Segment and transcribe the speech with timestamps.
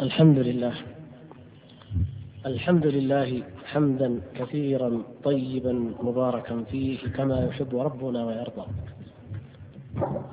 [0.00, 0.72] الحمد لله.
[2.46, 8.66] الحمد لله حمدا كثيرا طيبا مباركا فيه كما يحب ربنا ويرضى.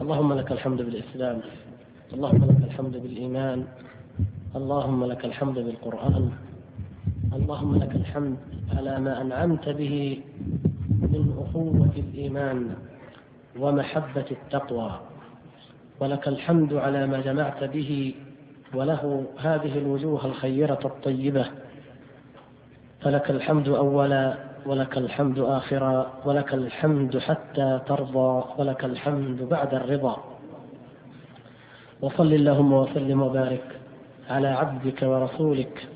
[0.02, 1.42] اللهم لك الحمد بالإسلام
[2.14, 3.66] اللهم لك الحمد بالإيمان
[4.56, 6.32] اللهم لك الحمد بالقرآن
[7.34, 8.38] اللهم لك الحمد
[8.78, 10.22] على ما أنعمت به
[11.14, 12.76] من أخوة الإيمان
[13.60, 14.92] ومحبة التقوى
[16.00, 18.14] ولك الحمد على ما جمعت به
[18.74, 21.46] وله هذه الوجوه الخيرة الطيبة.
[23.02, 30.24] فلك الحمد أولا ولك الحمد آخرا ولك الحمد حتى ترضى ولك الحمد بعد الرضا.
[32.02, 33.64] وصل اللهم وسلم وبارك
[34.30, 35.88] على عبدك ورسولك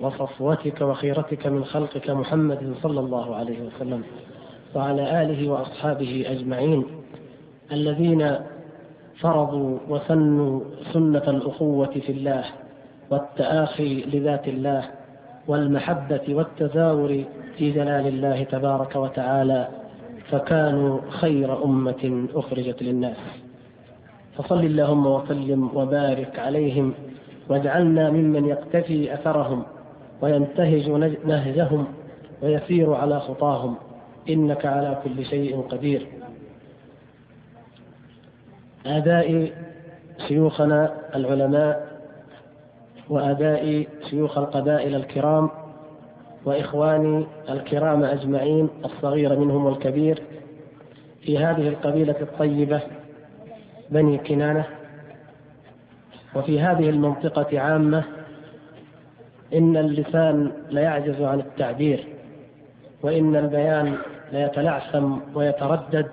[0.00, 4.04] وصفوتك وخيرتك من خلقك محمد صلى الله عليه وسلم
[4.74, 6.84] وعلى آله وأصحابه أجمعين
[7.72, 8.36] الذين
[9.22, 10.60] فرضوا وسنوا
[10.92, 12.44] سنة الأخوة في الله
[13.10, 14.84] والتآخي لذات الله
[15.48, 17.24] والمحبة والتزاور
[17.56, 19.68] في جلال الله تبارك وتعالى
[20.30, 23.16] فكانوا خير أمة أخرجت للناس.
[24.36, 26.94] فصل اللهم وسلم وبارك عليهم
[27.48, 29.62] واجعلنا ممن يقتفي أثرهم
[30.22, 30.90] وينتهج
[31.24, 31.84] نهجهم
[32.42, 33.74] ويسير على خطاهم
[34.28, 36.06] إنك على كل شيء قدير.
[38.86, 39.52] آباء
[40.28, 41.92] شيوخنا العلماء
[43.08, 45.50] وآباء شيوخ القبائل الكرام
[46.44, 50.22] وإخواني الكرام أجمعين الصغير منهم والكبير
[51.22, 52.80] في هذه القبيلة الطيبة
[53.90, 54.64] بني كنانة
[56.34, 58.04] وفي هذه المنطقة عامة
[59.54, 62.06] إن اللسان ليعجز عن التعبير
[63.02, 63.96] وإن البيان
[64.32, 66.06] ليتلعثم ويتردد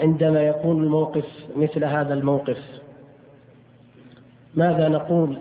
[0.00, 1.24] عندما يكون الموقف
[1.56, 2.58] مثل هذا الموقف.
[4.54, 5.38] ماذا نقول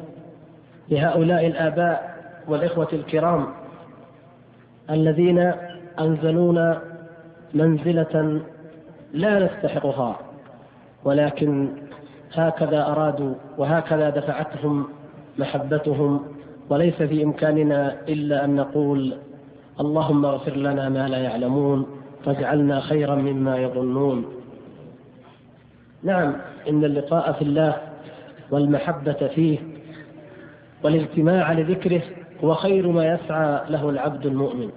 [0.89, 2.15] لهؤلاء الآباء
[2.47, 3.47] والإخوة الكرام
[4.89, 5.53] الذين
[5.99, 6.81] أنزلونا
[7.53, 8.41] منزلة
[9.13, 10.19] لا نستحقها
[11.03, 11.69] ولكن
[12.33, 14.87] هكذا أرادوا وهكذا دفعتهم
[15.37, 16.19] محبتهم
[16.69, 19.17] وليس في إمكاننا إلا أن نقول
[19.79, 21.87] اللهم اغفر لنا ما لا يعلمون
[22.27, 24.25] واجعلنا خيرا مما يظنون.
[26.03, 26.33] نعم
[26.69, 27.75] إن اللقاء في الله
[28.51, 29.57] والمحبة فيه
[30.83, 32.01] والاجتماع لذكره
[32.43, 34.69] هو خير ما يسعى له العبد المؤمن.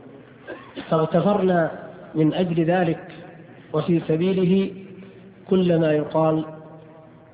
[0.90, 1.70] فاغتفرنا
[2.14, 3.00] من أجل ذلك
[3.72, 4.70] وفي سبيله
[5.50, 6.44] كل ما يقال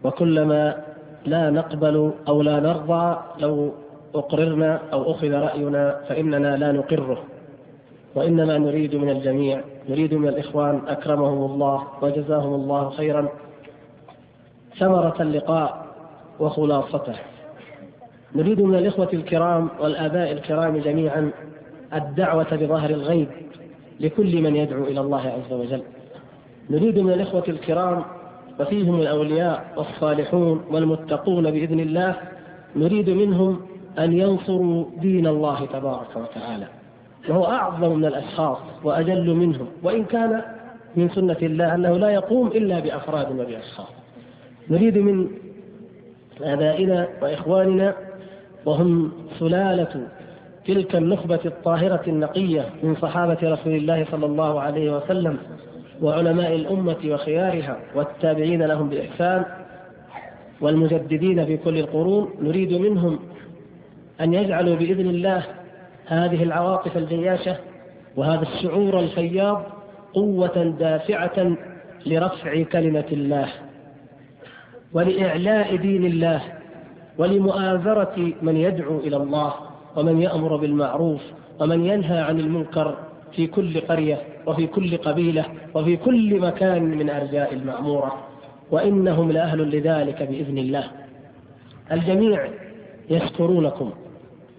[0.05, 0.85] وكل ما
[1.27, 3.73] لا نقبل أو لا نرضى لو
[4.15, 7.19] أقررنا أو أخذ رأينا فإننا لا نقره.
[8.15, 13.29] وإنما نريد من الجميع نريد من الإخوان أكرمهم الله وجزاهم الله خيرا.
[14.79, 15.87] ثمرة اللقاء
[16.41, 17.15] وخلاصته.
[18.35, 21.31] نريد من الإخوة الكرام والآباء الكرام جميعا
[21.95, 23.29] الدعوة بظهر الغيب
[24.01, 25.83] لكل من يدعو إلى الله عز وجل.
[26.71, 28.05] نريد من الإخوة الكرام
[28.61, 32.17] وفيهم الأولياء والصالحون والمتقون بإذن الله
[32.77, 33.61] نريد منهم
[33.99, 36.67] أن ينصروا دين الله تبارك وتعالى.
[37.29, 39.67] وهو أعظم من الأشخاص وأجل منهم.
[39.83, 40.43] وإن كان
[40.97, 44.04] من سنة الله أنه لا يقوم إلا بأفراد وبأشخاص.
[44.71, 45.29] نريد من
[46.43, 47.95] آبائنا وإخواننا
[48.67, 50.09] وهم سلالة
[50.67, 55.39] تلك النخبة الطاهرة النقية من صحابة رسول الله صلى الله عليه وسلم
[56.03, 59.45] وعلماء الأمة وخيارها والتابعين لهم بإحسان
[60.61, 63.19] والمجددين في كل القرون نريد منهم
[64.21, 65.43] أن يجعلوا بإذن الله
[66.07, 67.57] هذه العواطف الجياشة
[68.17, 69.63] وهذا الشعور الفياض
[70.15, 71.57] قوة دافعة
[72.07, 73.49] لرفع كلمة الله.
[74.95, 76.43] ولإعلاء دين الله
[77.19, 79.55] ولمؤازرة من يدعو إلى الله
[79.97, 81.21] ومن يأمر بالمعروف
[81.61, 82.97] ومن ينهى عن المنكر
[83.33, 85.45] في كل قرية وفي كل قبيلة
[85.75, 88.15] وفي كل مكان من أرجاء المأمورة
[88.71, 90.85] وإنهم لأهل لذلك بإذن الله.
[91.93, 92.49] الجميع
[93.11, 93.91] يشكرونكم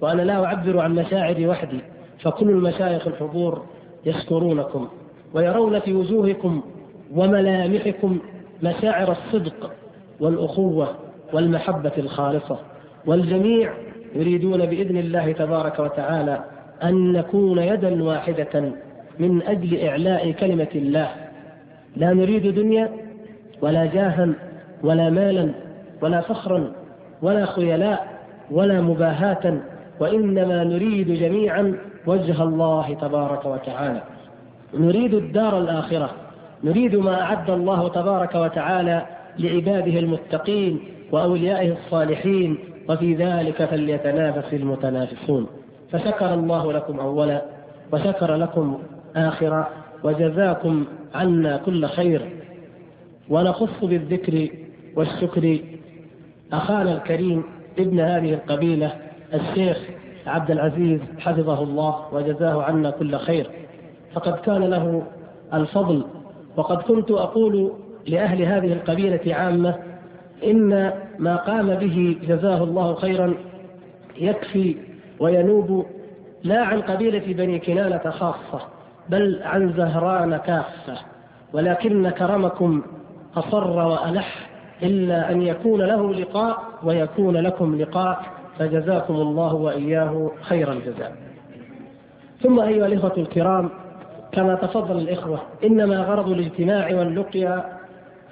[0.01, 1.79] وأنا لا أعبر عن مشاعري وحدي
[2.19, 3.65] فكل المشايخ الحضور
[4.05, 4.87] يشكرونكم
[5.33, 6.61] ويرون في وجوهكم
[7.15, 8.19] وملامحكم
[8.63, 9.71] مشاعر الصدق
[10.19, 10.87] والأخوة
[11.33, 12.59] والمحبة الخالصة
[13.05, 13.73] والجميع
[14.15, 16.43] يريدون بإذن الله تبارك وتعالى
[16.83, 18.71] أن نكون يدا واحدة
[19.19, 21.09] من أجل إعلاء كلمة الله.
[21.95, 22.89] لا نريد دنيا
[23.61, 24.29] ولا جاها
[24.83, 25.51] ولا مالا
[26.01, 26.71] ولا فخرا
[27.21, 28.07] ولا خيلاء
[28.51, 29.57] ولا مباهاة
[29.99, 31.77] وإنما نريد جميعا
[32.07, 34.01] وجه الله تبارك وتعالى.
[34.73, 36.09] نريد الدار الآخرة
[36.63, 39.05] نريد ما أعد الله تبارك وتعالى
[39.39, 40.79] لعباده المتقين
[41.11, 42.57] وأوليائه الصالحين
[42.89, 45.47] وفي ذلك فليتنافس المتنافسون.
[45.91, 47.41] فشكر الله لكم أولا
[47.93, 48.79] وشكر لكم
[49.15, 49.67] آخرا
[50.03, 50.85] وجزاكم
[51.15, 52.29] عنا كل خير.
[53.29, 54.49] ونخص بالذكر
[54.95, 55.59] والشكر
[56.53, 57.43] أخانا الكريم
[57.79, 58.91] ابن هذه القبيلة
[59.33, 59.77] الشيخ
[60.27, 63.49] عبد العزيز حفظه الله وجزاه عنا كل خير.
[64.13, 65.03] فقد كان له
[65.53, 66.05] الفضل
[66.57, 67.71] وقد كنت أقول
[68.07, 69.75] لأهل هذه القبيلة عامة
[70.43, 73.33] إن ما قام به جزاه الله خيرا
[74.17, 74.77] يكفي
[75.19, 75.85] وينوب
[76.43, 78.65] لا عن قبيلة بني كنانة خاصة
[79.09, 80.97] بل عن زهران كافة.
[81.53, 82.81] ولكن كرمكم
[83.35, 84.49] أصر وألح
[84.83, 88.21] إلا أن يكون له لقاء ويكون لكم لقاء
[88.59, 91.15] فجزاكم الله وإياه خير الجزاء.
[92.43, 93.69] ثم أيها الإخوة الكرام
[94.31, 97.74] كما تفضل الإخوة إنما غرض الاجتماع واللقيا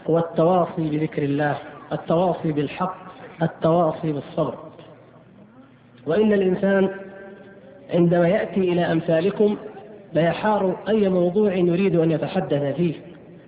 [0.09, 1.57] هو التواصي بذكر الله
[1.91, 2.95] التواصي بالحق
[3.41, 4.55] التواصي بالصبر.
[6.07, 6.89] وإن الإنسان
[7.93, 9.57] عندما يأتي إلى أمثالكم
[10.13, 12.93] ليحار أي موضوع يريد أن يتحدث فيه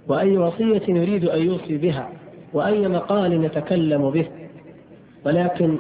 [0.07, 2.09] وأي وصية يريد أن يوصي بها
[2.53, 4.27] وأي مقال يتكلم به.
[5.25, 5.77] ولكن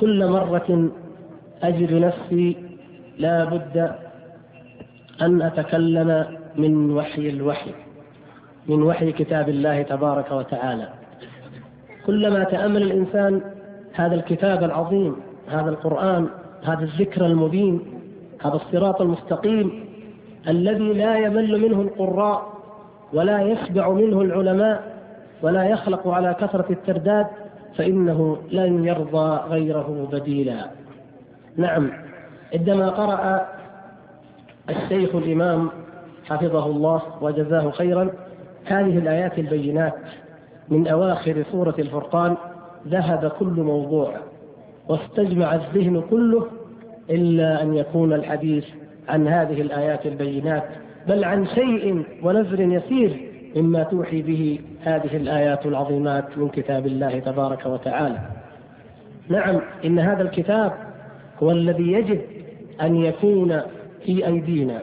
[0.00, 0.90] كل مرة
[1.62, 2.56] أجد نفسي
[3.18, 3.94] لا بد
[5.22, 6.26] أن أتكلم
[6.56, 7.70] من وحي الوحي.
[8.68, 10.88] من وحي كتاب الله تبارك وتعالى.
[12.06, 13.40] كلما تأمل الإنسان
[13.92, 15.16] هذا الكتاب العظيم
[15.48, 16.28] هذا القرآن
[16.64, 17.80] هذا الذكر المبين
[18.44, 19.84] هذا الصراط المستقيم
[20.48, 22.52] الذي لا يمل منه القراء
[23.12, 24.94] ولا يشبع منه العلماء
[25.42, 27.26] ولا يخلق على كثرة الترداد
[27.76, 30.70] فإنه لن يرضى غيره بديلا.
[31.56, 31.90] نعم
[32.54, 33.46] عندما قرأ
[34.70, 35.70] الشيخ الإمام
[36.24, 38.10] حفظه الله وجزاه خيرا
[38.64, 39.94] هذه الآيات البينات
[40.68, 42.36] من أواخر سورة الفرقان
[42.88, 44.14] ذهب كل موضوع
[44.88, 46.46] واستجمع الذهن كله
[47.10, 48.64] إلا أن يكون الحديث
[49.08, 50.64] عن هذه الآيات البينات
[51.08, 57.66] بل عن شيء ونذر يسير مما توحي به هذه الآيات العظيمات من كتاب الله تبارك
[57.66, 58.18] وتعالى.
[59.28, 60.72] نعم إن هذا الكتاب
[61.42, 62.20] هو الذي يجب
[62.82, 63.60] أن يكون
[64.04, 64.82] في أيدينا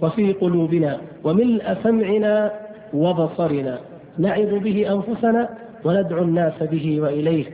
[0.00, 2.52] وفي قلوبنا وملء سمعنا
[2.94, 3.78] وبصرنا.
[4.18, 5.48] نعظ به أنفسنا
[5.84, 7.46] وندعو الناس به وإليه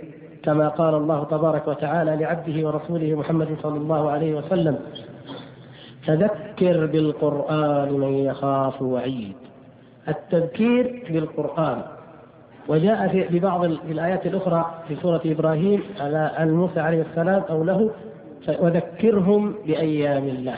[0.42, 4.78] كما قال الله تبارك وتعالى لعبده ورسوله محمد صلى الله عليه وسلم
[6.06, 9.34] فذكر بالقرآن من يخاف وعيد.
[10.08, 11.82] التذكير بالقرآن.
[12.68, 17.90] وجاء في بعض الآيات الأخرى في سورة إبراهيم على موسى عليه السلام أو له
[18.60, 20.56] وذكرهم بأيام الله.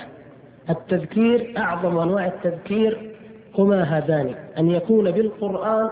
[0.70, 3.15] التذكير أعظم أنواع التذكير
[3.58, 5.90] هما هذان أن يكون بالقرآن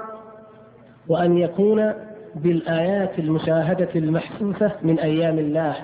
[1.08, 1.92] وأن يكون
[2.34, 5.74] بالآيات المشاهدة المحسوسة من أيام الله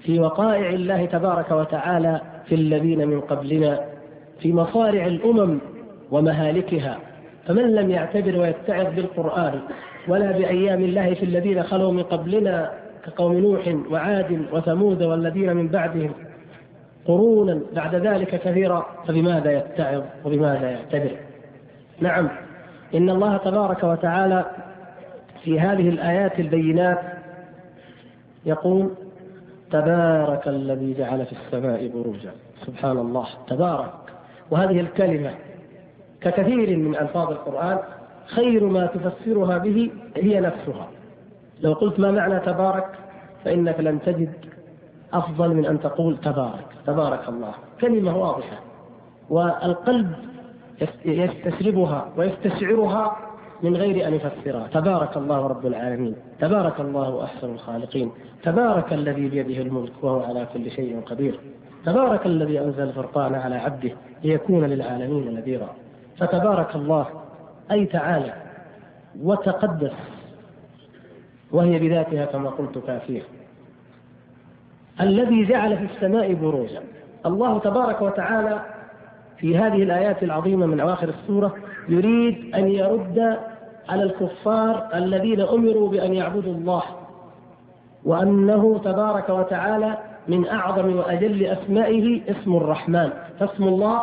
[0.00, 3.80] في وقائع الله تبارك وتعالى في الذين من قبلنا
[4.40, 5.58] في مصارع الأمم
[6.10, 6.98] ومهالكها.
[7.46, 9.60] فمن لم يعتبر ويتعظ بالقرآن
[10.08, 12.72] ولا بأيام الله في الذين خلوا من قبلنا
[13.04, 16.12] كقوم نوح وعاد وثمود والذين من بعدهم
[17.08, 21.16] قرونا بعد ذلك كثيرا فبماذا يتعظ؟ وبماذا يعتبر؟
[22.00, 22.28] نعم
[22.94, 24.44] إن الله تبارك وتعالى
[25.44, 27.00] في هذه الآيات البينات
[28.46, 28.90] يقول
[29.70, 32.30] تبارك الذي جعل في السماء بروجا.
[32.66, 33.92] سبحان الله تبارك.
[34.50, 35.30] وهذه الكلمة
[36.20, 37.78] ككثير من ألفاظ القرآن
[38.26, 40.88] خير ما تفسرها به هي نفسها.
[41.60, 42.86] لو قلت ما معنى تبارك
[43.44, 44.32] فإنك لن تجد
[45.12, 46.67] أفضل من أن تقول تبارك.
[46.88, 47.54] تبارك الله.
[47.80, 48.58] كلمة واضحة.
[49.30, 50.12] والقلب
[51.04, 53.16] يستشربها ويستشعرها
[53.62, 54.66] من غير أن يفسرها.
[54.72, 56.16] تبارك الله رب العالمين.
[56.40, 58.08] تبارك الله أحسن الخالقين.
[58.42, 61.40] تبارك الذي بيده الملك وهو على كل شيء قدير.
[61.84, 63.92] تبارك الذي أنزل الفرقان على عبده
[64.24, 65.68] ليكون للعالمين نذيرا.
[66.18, 67.06] فتبارك الله
[67.70, 68.34] أي تعالى
[69.22, 69.92] وتقدس
[71.52, 73.22] وهي بذاتها كما قلت كافية.
[75.00, 76.82] الذي جعل في السماء بروجا
[77.26, 78.60] الله تبارك وتعالى
[79.38, 81.54] في هذه الآيات العظيمة من أواخر السورة
[81.88, 83.38] يريد أن يرد
[83.88, 86.82] على الكفار الذين أمروا بأن يعبدوا الله
[88.04, 93.10] وأنه تبارك وتعالى من أعظم وأجل أسمائه اسم الرحمن.
[93.40, 94.02] فاسم الله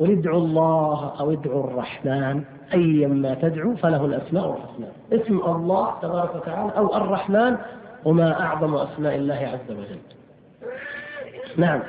[0.00, 2.42] قل ادعوا الله أو ادعوا الرحمن.
[2.74, 5.20] أيا ما تدعو فله الأسماء الحسنى.
[5.22, 7.56] اسم الله تبارك وتعالى أو الرحمن
[8.04, 9.98] وما أعظم أسماء الله عز وجل.
[11.56, 11.82] نعم.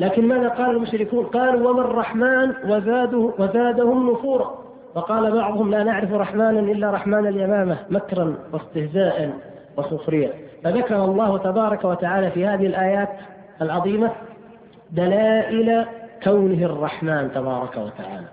[0.00, 4.58] لكن ماذا قال المشركون؟ قالوا وما الرحمن وزاده وزادهم نفورا.
[4.94, 9.32] وقال بعضهم لا نعرف رحمانا إلا رحمن اليمامة مكرا واستهزاء
[9.76, 10.32] وسخرية.
[10.64, 13.08] فذكر الله تبارك وتعالى في هذه الآيات
[13.62, 14.10] العظيمة
[14.90, 15.86] دلائل
[16.24, 18.26] كونه الرحمن تبارك وتعالى.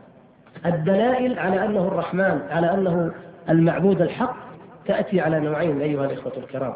[0.66, 3.12] الدلائل على أنه الرحمن على أنه
[3.50, 4.36] المعبود الحق
[4.86, 6.74] تأتي على نوعين أيها الإخوة الكرام.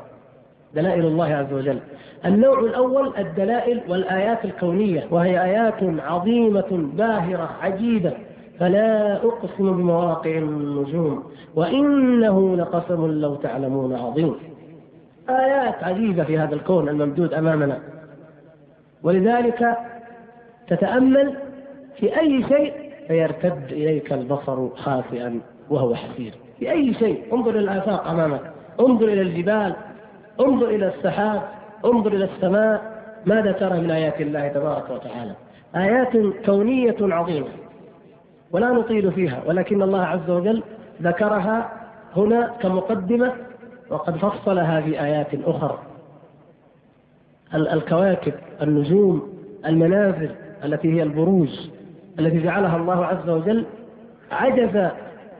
[0.75, 1.79] دلائل الله عز وجل.
[2.25, 8.13] النوع الأول الدلائل والآيات الكونية وهي آيات عظيمة باهرة عجيبة.
[8.59, 11.23] فلا أقسم بمواقع النجوم
[11.55, 14.35] وإنه لقسم لو تعلمون عظيم.
[15.29, 17.79] آيات عجيبة في هذا الكون الممدود أمامنا.
[19.03, 19.77] ولذلك
[20.67, 21.33] تتأمل
[21.97, 22.73] في أي شيء
[23.07, 26.33] فيرتد إليك البصر خاسئا وهو حسير.
[26.59, 28.41] في أي شيء انظر إلى الآفاق أمامك
[28.79, 29.75] انظر إلى الجبال
[30.39, 31.41] انظر إلى السحاب
[31.85, 35.35] انظر إلى السماء ماذا ترى من آيات الله تبارك وتعالى؟
[35.75, 37.47] آيات كونية عظيمة
[38.51, 40.63] ولا نطيل فيها ولكن الله عز وجل
[41.01, 41.71] ذكرها
[42.15, 43.33] هنا كمقدمة
[43.89, 45.79] وقد فصلها في آيات أخرى.
[47.53, 49.33] الكواكب النجوم
[49.65, 50.29] المنازل
[50.65, 51.49] التي هي البروج
[52.19, 53.65] التي جعلها الله عز وجل
[54.31, 54.89] عجز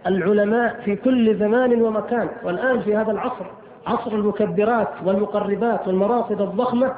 [0.08, 3.46] العلماء في كل زمان ومكان والآن في هذا العصر
[3.88, 6.94] عصر المكبرات والمقربات والمراصد الضخمة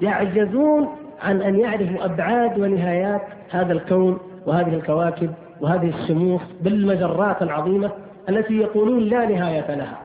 [0.00, 0.88] يعجزون
[1.22, 7.90] عن أن يعرفوا أبعاد ونهايات هذا الكون وهذه الكواكب وهذه الشموس بالمجرات العظيمة
[8.28, 9.98] التي يقولون لا نهاية لها.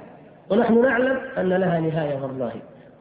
[0.52, 2.52] ونحن نعلم أن لها نهاية والله.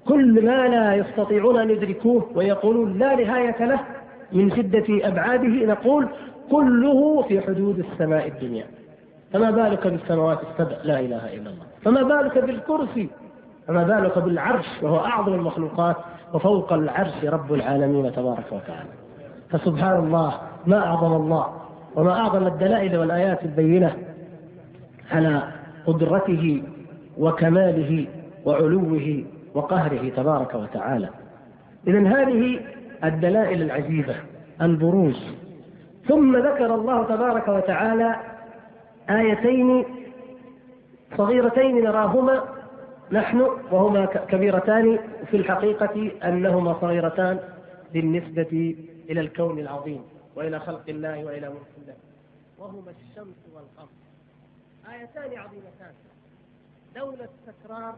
[0.09, 3.81] كل ما لا يستطيعون أن يدركوه ويقولون لا نهاية له
[4.33, 6.09] من شدة أبعاده نقول
[6.51, 8.65] كله في حدود السماء الدنيا.
[9.33, 11.67] فما بالك بالسماوات السبع؟ لا إله إلا الله.
[11.83, 13.09] فما بالك بالكرسي؟
[13.71, 15.97] فما بالك بالعرش؟ وهو أعظم المخلوقات
[16.33, 18.91] وفوق العرش رب العالمين تبارك وتعالى.
[19.51, 20.35] فسبحان الله
[20.67, 21.47] ما أعظم الله
[21.97, 23.97] وما أعظم الدلائل والآيات البينة
[25.13, 25.43] على
[25.87, 26.63] قدرته
[27.19, 28.07] وكماله
[28.45, 29.25] وعلوه
[29.55, 31.09] وقهره تبارك وتعالى.
[31.87, 32.61] إذا هذه
[33.05, 34.15] الدلائل العجيبة
[34.63, 35.23] البروز.
[36.09, 38.17] ثم ذكر الله تبارك وتعالى
[39.11, 39.85] آيتين
[41.17, 42.60] صغيرتين نراهما
[43.13, 43.41] نحن
[43.71, 44.99] وهما كبيرتان
[45.31, 47.41] في الحقيقة أنهما صغيرتان
[47.93, 48.77] بالنسبة
[49.11, 50.05] إلى الكون العظيم
[50.37, 51.95] وإلى خلق الله وإلى ملك الله.
[52.59, 53.89] وهما الشمس والقمر.
[54.93, 55.95] آيتان عظيمتان.
[56.97, 57.95] لولا التكرار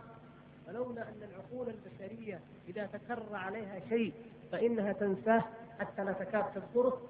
[0.68, 4.12] ولولا أن العقول البشرية إذا تكرر عليها شيء
[4.52, 5.44] فإنها تنساه
[5.80, 7.00] حتى لا تكاد تذكره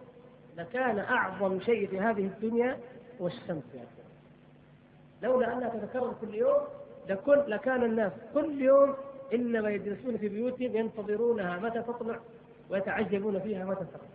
[0.57, 2.79] لكان أعظم شيء في هذه الدنيا
[3.21, 3.87] هو الشمس يا
[5.23, 6.61] لولا أنها تتكرر كل يوم
[7.09, 8.95] لكل لكان الناس كل يوم
[9.35, 12.17] إنما يجلسون في بيوتهم ينتظرونها متى تطلع
[12.71, 14.09] ويتعجبون فيها متى تطلع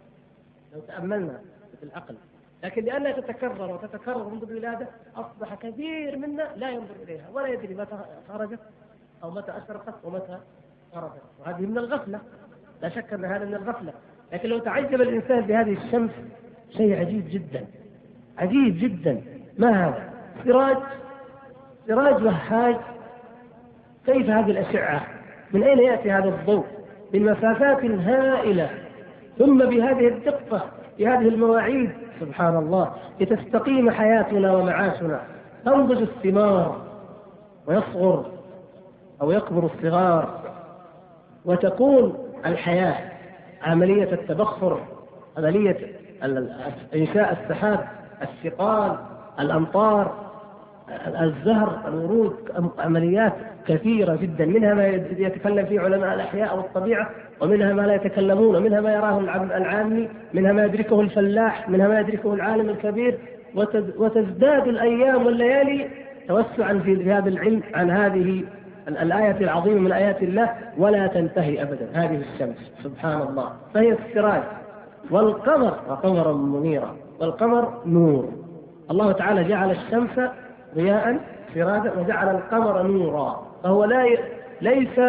[0.74, 1.41] لو تأملنا
[1.79, 2.15] في العقل.
[2.63, 8.00] لكن لأنها تتكرر وتتكرر منذ الولادة أصبح كثير منا لا ينظر إليها ولا يدري متى
[8.27, 8.60] خرجت
[9.24, 10.39] أو متى أشرقت ومتى
[10.96, 12.20] غربت وهذه من الغفلة.
[12.82, 13.94] لا شك أن هذا من الغفلة.
[14.34, 16.12] لكن لو تعجب الإنسان بهذه الشمس
[16.77, 17.65] شيء عجيب جدا.
[18.38, 19.22] عجيب جدا.
[19.58, 20.13] ما هذا؟
[20.44, 20.77] سراج
[21.88, 22.75] سراج وهاج
[24.06, 25.01] كيف هذه الأشعة؟
[25.53, 26.65] من أين يأتي هذا الضوء؟
[27.13, 28.70] من مسافات هائلة.
[29.39, 30.62] ثم بهذه الدقة
[31.00, 35.22] بهذه المواعيد سبحان الله لتستقيم حياتنا ومعاشنا.
[35.65, 36.82] تنضج الثمار
[37.67, 38.25] ويصغر
[39.22, 40.39] أو يكبر الصغار
[41.46, 43.12] وتكون الحياة
[43.62, 44.82] عملية التبخر
[45.38, 45.77] عملية
[46.96, 47.88] إنشاء السحاب
[48.22, 48.98] الثقال
[49.39, 50.26] الأمطار.
[51.22, 52.36] الزهر الورود
[52.79, 53.34] عمليات
[53.67, 57.10] كثيرة جدا منها ما يتكلم فيه علماء الأحياء والطبيعة
[57.41, 59.20] ومنها ما لا يتكلمون ومنها ما يراه
[59.58, 63.17] العامي منها ما يدركه الفلاح منها ما يدركه العالم الكبير.
[63.98, 65.88] وتزداد الأيام والليالي
[66.27, 68.44] توسعا في هذا العلم عن هذه
[68.88, 71.88] الآية العظيمة من آيات الله ولا تنتهي أبدا.
[71.94, 72.72] هذه الشمس.
[72.84, 73.51] سبحان الله.
[73.74, 74.44] فهي السراج.
[75.12, 76.96] والقمر وقمرا منيرا.
[77.20, 78.29] والقمر نور.
[78.91, 80.20] الله تعالى جعل الشمس
[80.76, 81.20] ضياء
[81.54, 84.18] سراجا وجعل القمر نورا فهو لا ي...
[84.62, 85.00] ليس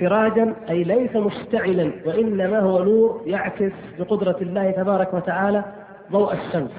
[0.00, 5.64] سراجا أي ليس مشتعلا وإنما هو نور يعكس بقدرة الله تبارك وتعالى
[6.12, 6.70] ضوء الشمس.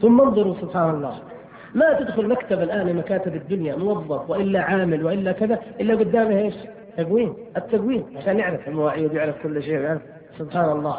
[0.00, 1.14] ثم انظروا سبحان الله.
[1.74, 6.54] ما تدخل مكتب الآن مكاتب الدنيا موظف وإلا عامل وإلا كذا إلا قدامه إيش؟
[6.96, 7.34] تقويم.
[7.56, 10.00] التقويم عشان يعرف المواعيد ويعرف كل شيء يعني
[10.38, 10.96] سبحان الله.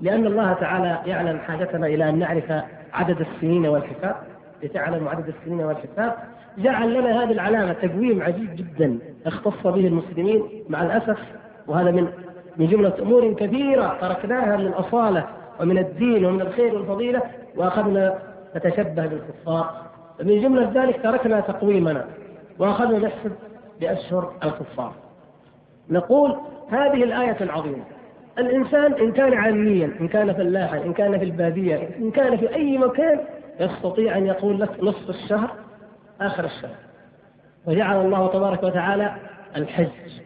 [0.00, 2.52] لأن الله تعالى يعلم حاجتنا إلى أن نعرف
[2.92, 4.16] عدد السنين والحساب.
[4.62, 6.14] لتعلموا عدد السنين والحساب
[6.58, 11.18] جعل لنا هذه العلامة تقويم عجيب جدا اختص به المسلمين مع الأسف
[11.66, 12.08] وهذا من
[12.56, 15.26] من جملة أمور كثيرة تركناها من الأصالة
[15.60, 17.22] ومن الدين ومن الخير والفضيلة
[17.56, 18.18] وأخذنا
[18.56, 19.70] نتشبه بالكفار.
[20.22, 22.04] من جملة ذلك تركنا تقويمنا
[22.58, 23.32] وأخذنا نحسب
[23.80, 24.92] بأشهر الكفار.
[25.90, 26.36] نقول
[26.70, 27.84] هذه الآية العظيمة
[28.38, 32.78] الإنسان إن كان عاميا إن كان فلاحا إن كان في البادية إن كان في أي
[32.78, 33.20] مكان
[33.60, 35.50] يستطيع أن يقول لك نصف الشهر
[36.20, 36.76] آخر الشهر.
[37.66, 39.16] وجعل الله تبارك وتعالى
[39.56, 40.20] الحج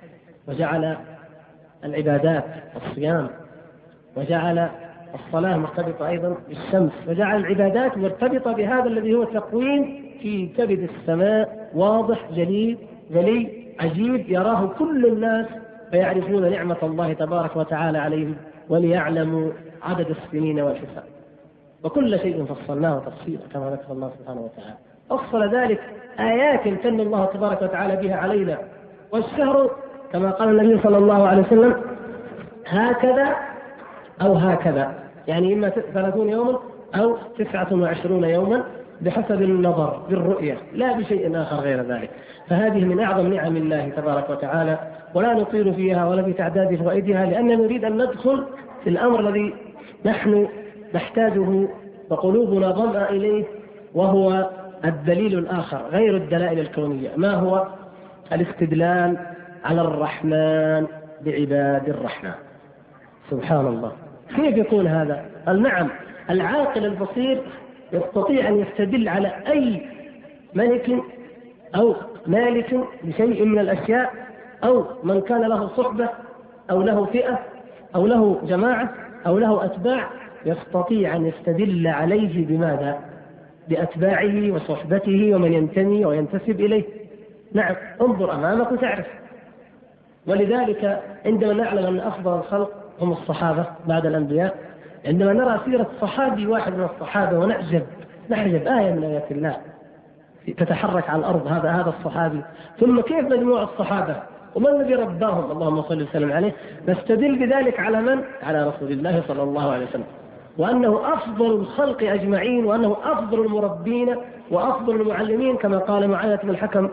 [0.49, 0.97] وجعل
[1.85, 2.45] العبادات
[2.77, 3.29] الصيام
[4.17, 4.69] وجعل
[5.15, 11.71] الصلاة مرتبطة أيضا بالشمس وجعل العبادات مرتبطة بهذا الذي هو تقويم في كبد السماء.
[11.75, 12.79] واضح جليل
[13.11, 15.47] جلي عجيب يراه كل الناس
[15.91, 18.37] فيعرفون نعمة الله تبارك وتعالى عليهم
[18.69, 19.53] وليعلموا
[19.83, 21.16] عدد السنين والحساب.
[21.87, 24.75] وكل شيء فصلناه تفصيلا كما ذكر الله سبحانه وتعالى.
[25.11, 25.81] أفصل ذلك
[26.21, 28.59] آيات امتن الله تبارك وتعالى بها علينا.
[29.13, 29.71] والشهر
[30.13, 31.83] كما قال النبي صلى الله عليه وسلم
[32.67, 33.37] هكذا
[34.23, 34.95] أو هكذا.
[35.29, 36.59] يعني إما ثلاثون يوما
[36.95, 38.65] أو تسعة وعشرون يوما
[39.01, 42.11] بحسب النظر بالرؤية لا بشيء آخر غير ذلك.
[42.49, 44.79] فهذه من أعظم نعم الله تبارك وتعالى
[45.15, 48.47] ولا نطيل فيها ولا في تعداد فوائدها لأننا نريد أن ندخل
[48.85, 49.55] في الأمر الذي
[50.05, 50.49] نحن
[50.95, 51.69] نحتاجه
[52.11, 53.45] وقلوبنا ظمأ إليه
[53.95, 54.51] وهو
[54.85, 57.11] الدليل الآخر غير الدلائل الكونية.
[57.17, 57.67] ما هو؟
[58.33, 59.17] الاستدلال
[59.65, 60.87] على الرحمن
[61.25, 62.35] بعباد الرحمن.
[63.31, 63.93] سبحان الله.
[64.37, 65.89] كيف يكون هذا؟ نعم
[66.31, 67.43] العاقل البصير
[67.93, 69.87] يستطيع أن يستدل على أي
[70.55, 71.03] ملك
[71.77, 71.95] أو
[72.27, 74.13] مالك بشيء من الأشياء
[74.65, 76.09] أو من كان له صحبة
[76.71, 77.39] أو له فئة
[77.95, 78.95] أو له جماعة
[79.27, 80.11] أو له أتباع.
[80.45, 82.99] يستطيع أن يستدل عليه بماذا؟
[83.69, 86.85] بأتباعه وصحبته ومن ينتمي وينتسب إليه.
[87.53, 89.07] نعم انظر أمامك وتعرف.
[90.27, 94.55] ولذلك عندما نعلم أن أفضل الخلق هم الصحابة بعد الأنبياء
[95.07, 97.83] عندما نرى سيرة صحابي واحد من الصحابة ونعجب
[98.29, 99.57] نعجب آية من آيات الله.
[100.57, 102.43] تتحرك على الأرض هذا هذا الصحابي.
[102.81, 104.17] ثم كيف مجموع الصحابة؟
[104.55, 106.53] وما الذي رباهم؟ اللهم صل وسلم عليه.
[106.89, 110.05] نستدل بذلك على من؟ على رسول الله صلى الله عليه وسلم.
[110.59, 114.17] وأنه أفضل الخلق أجمعين وأنه أفضل المربين
[114.51, 116.89] وأفضل المعلمين كما قال معاذ بن الحكم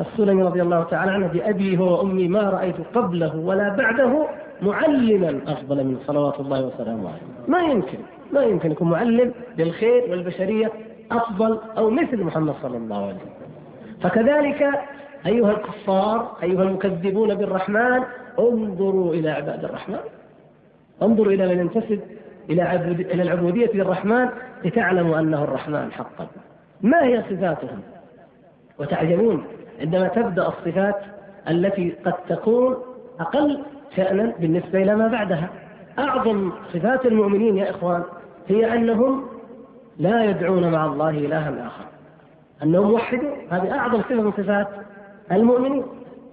[0.00, 4.26] السلمي رضي الله تعالى عنه بأبي هو وأمي ما رأيت قبله ولا بعده
[4.62, 5.40] معلما.
[5.46, 7.22] أفضل من صلوات الله وسلامه عليه.
[7.48, 7.98] ما يمكن
[8.32, 10.72] ما يمكن يكون معلم للخير والبشرية
[11.12, 13.52] أفضل أو مثل محمد صلى الله عليه وسلم.
[14.02, 14.70] فكذلك
[15.26, 18.02] أيها الكفار أيها المكذبون بالرحمن
[18.38, 20.00] انظروا إلى عباد الرحمن.
[21.02, 22.00] انظروا إلى من ينتسب
[22.50, 22.76] إلى
[23.12, 24.28] إلى العبودية للرحمن
[24.64, 26.26] لتعلموا أنه الرحمن حقا.
[26.80, 27.80] ما هي صفاتهم؟
[28.78, 29.44] وتعجبون
[29.80, 30.96] عندما تبدأ الصفات
[31.48, 32.76] التي قد تكون
[33.20, 33.64] أقل
[33.96, 35.48] شأنا بالنسبة إلى ما بعدها.
[35.98, 38.02] أعظم صفات المؤمنين يا إخوان
[38.48, 39.24] هي أنهم
[39.98, 41.84] لا يدعون مع الله إلها آخر.
[42.62, 44.68] أنهم موحدون هذه أعظم صفة من صفات
[45.32, 45.84] المؤمنين.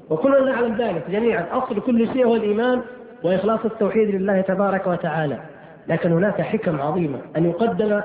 [0.10, 1.46] وكلنا نعلم ذلك جميعا.
[1.52, 2.82] أصل كل شيء هو الإيمان
[3.24, 5.40] وإخلاص التوحيد لله تبارك وتعالى.
[5.90, 7.20] لكن هناك حكم عظيمة.
[7.38, 8.02] أن يقدم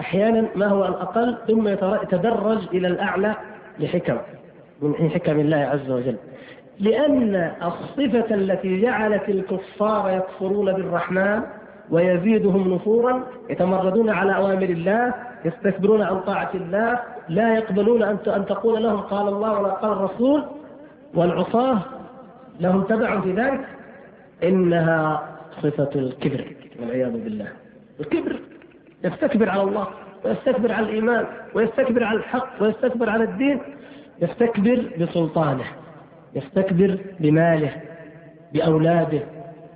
[0.00, 3.36] أحيانا ما هو الأقل ثم يتدرج إلى الأعلى
[3.78, 4.18] لحكم
[4.82, 6.16] من حكم الله عز وجل.
[6.80, 11.42] لأن الصفة التي جعلت الكفار يكفرون بالرحمن
[11.90, 19.00] ويزيدهم نفورا يتمردون على أوامر الله يستكبرون عن طاعة الله لا يقبلون أن تقول لهم
[19.00, 20.44] قال الله ولا قال الرسول
[21.14, 21.78] والعصاة
[22.60, 23.60] لهم تبع في ذلك
[24.44, 25.22] إنها
[25.62, 26.55] صفة الكبر.
[26.80, 27.48] والعياذ بالله.
[28.00, 28.36] الكبر
[29.04, 29.88] يستكبر على الله
[30.24, 33.60] ويستكبر على الإيمان ويستكبر على الحق ويستكبر على الدين.
[34.22, 35.64] يستكبر بسلطانه
[36.34, 37.72] يستكبر بماله
[38.52, 39.20] بأولاده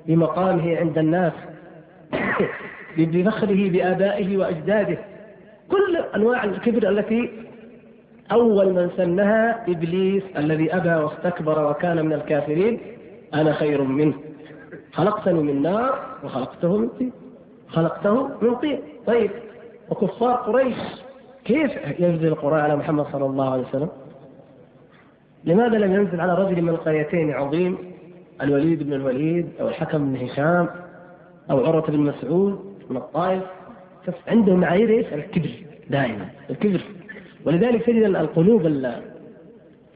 [0.07, 1.33] بمقامه عند الناس
[2.97, 4.99] بفخره بآبائه وأجداده.
[5.69, 7.31] كل أنواع الكبر التي
[8.33, 12.81] أول من سنها إبليس الذي أبى واستكبر وكان من الكافرين
[13.35, 14.15] أنا خير منه.
[14.93, 17.13] خلقتني من نار وخلقته من طين.
[17.69, 18.81] خلقته من طين.
[19.07, 19.31] طيب
[19.91, 20.77] وكفار قريش
[21.45, 23.89] كيف ينزل القرآن على محمد صلى الله عليه وسلم؟
[25.45, 27.79] لماذا لم ينزل على رجل من القريتين عظيم
[28.43, 30.69] الوليد بن الوليد أو الحكم بن هشام
[31.51, 33.43] أو عروة بن مسعود من الطائف؟
[34.29, 35.51] عندهم معايير إيش؟ الكبر
[35.91, 36.29] دائما.
[36.51, 36.81] الكبر.
[37.45, 38.67] ولذلك تجد القلوب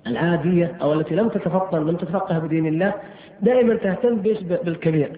[0.06, 2.92] العادية أو التي لم تتفطن لم تتفقه بدين الله
[3.42, 5.10] دائما تهتم بإيش؟ بالكبير.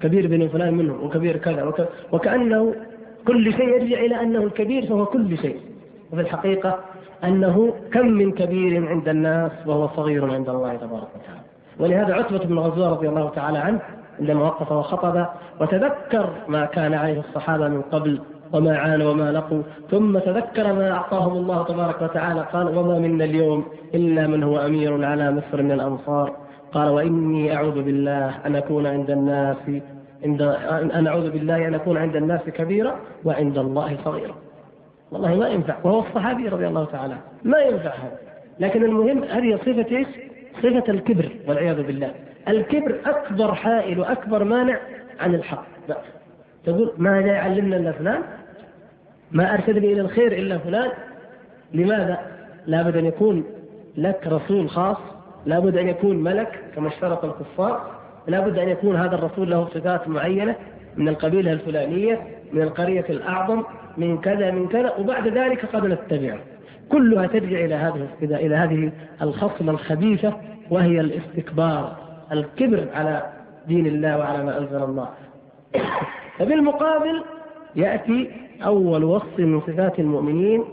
[0.00, 1.88] كبير بين فلان منهم وكبير كذا وك...
[2.12, 2.74] وكأنه
[3.26, 5.56] كل شيء يرجع إلى أنه الكبير فهو كل شيء.
[6.12, 6.78] وفي الحقيقة
[7.24, 11.42] أنه كم من كبير عند الناس وهو صغير عند الله تبارك وتعالى.
[11.80, 13.80] ولهذا عتبة بن غزوة رضي الله تعالى عنه
[14.20, 15.26] عندما وقف وخطب
[15.60, 18.20] وتذكر ما كان عليه الصحابة من قبل
[18.52, 23.64] وما عانوا وما لقوا ثم تذكر ما أعطاهم الله تبارك وتعالى قال وما منا اليوم
[23.94, 26.36] إلا من هو أمير على مصر من الأنصار.
[26.72, 29.56] قال وإني أعوذ بالله أن أكون عند الناس
[30.24, 30.42] عند
[30.94, 34.34] أن أعوذ بالله أن أكون عند الناس كبيرا وعند الله صغيرا.
[35.12, 38.18] والله ما ينفع وهو الصحابي رضي الله تعالى ما ينفع هذا.
[38.60, 40.08] لكن المهم هذه صفة إيش؟
[40.62, 42.10] صفة الكبر والعياذ بالله.
[42.48, 44.78] الكبر أكبر حائل وأكبر مانع
[45.20, 45.66] عن الحق.
[46.64, 48.22] تقول ما يعلمنا إلا فلان
[49.32, 50.90] ما أرشدني إلى الخير إلا فلان.
[51.74, 52.18] لماذا؟
[52.66, 53.44] لابد أن يكون
[53.96, 54.96] لك رسول خاص
[55.46, 57.90] لابد أن يكون ملك كما اشترط الكفار
[58.26, 60.56] لابد أن يكون هذا الرسول له صفات معينة
[60.96, 62.20] من القبيلة الفلانية
[62.52, 63.62] من القرية الأعظم
[63.96, 66.38] من كذا من كذا وبعد ذلك قد نتبعه.
[66.88, 68.92] كلها ترجع إلى هذه إلى هذه
[69.22, 70.36] الخصلة الخبيثة
[70.70, 71.96] وهي الاستكبار
[72.32, 73.22] الكبر على
[73.68, 75.08] دين الله وعلى ما أنزل الله.
[76.38, 77.24] فبالمقابل
[77.76, 78.30] يأتي
[78.64, 80.64] أول وصف من صفات المؤمنين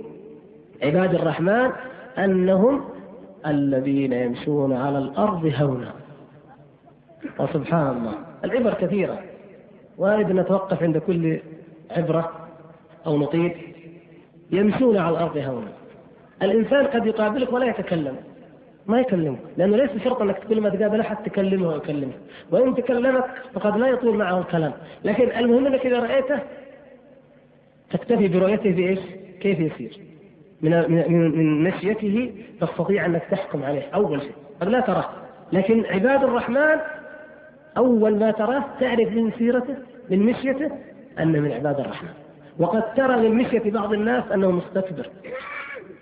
[0.83, 1.71] عباد الرحمن
[2.17, 2.83] أنهم
[3.47, 5.93] الذين يمشون على الأرض هونا.
[7.39, 8.13] وسبحان الله.
[8.43, 9.19] العبر كثيرة.
[9.97, 11.39] وارد أن نتوقف عند كل
[11.91, 12.31] عبرة
[13.05, 13.51] أو نطيل
[14.51, 15.71] يمشون على الأرض هونا.
[16.41, 18.15] الإنسان قد يقابلك ولا يتكلم.
[18.87, 19.39] ما يكلمك.
[19.57, 22.17] لأنه ليس شرط أنك كل ما تقابل أحد تكلمه ويكلمك
[22.51, 24.73] وإن تكلمك فقد لا يطول معه الكلام.
[25.05, 26.39] لكن المهم أنك إذا رأيته
[27.91, 28.99] تكتفي برؤيته إيش؟
[29.41, 29.99] كيف يسير
[30.61, 34.31] من من من مشيته تستطيع أنك تحكم عليه أول شيء.
[34.61, 35.05] قد لا تراه.
[35.53, 36.77] لكن عباد الرحمن
[37.77, 39.75] أول ما تراه تعرف من سيرته
[40.09, 40.71] من مشيته
[41.19, 42.09] انه من عباد الرحمن.
[42.59, 45.09] وقد ترى من مشية بعض الناس أنه مستكبر.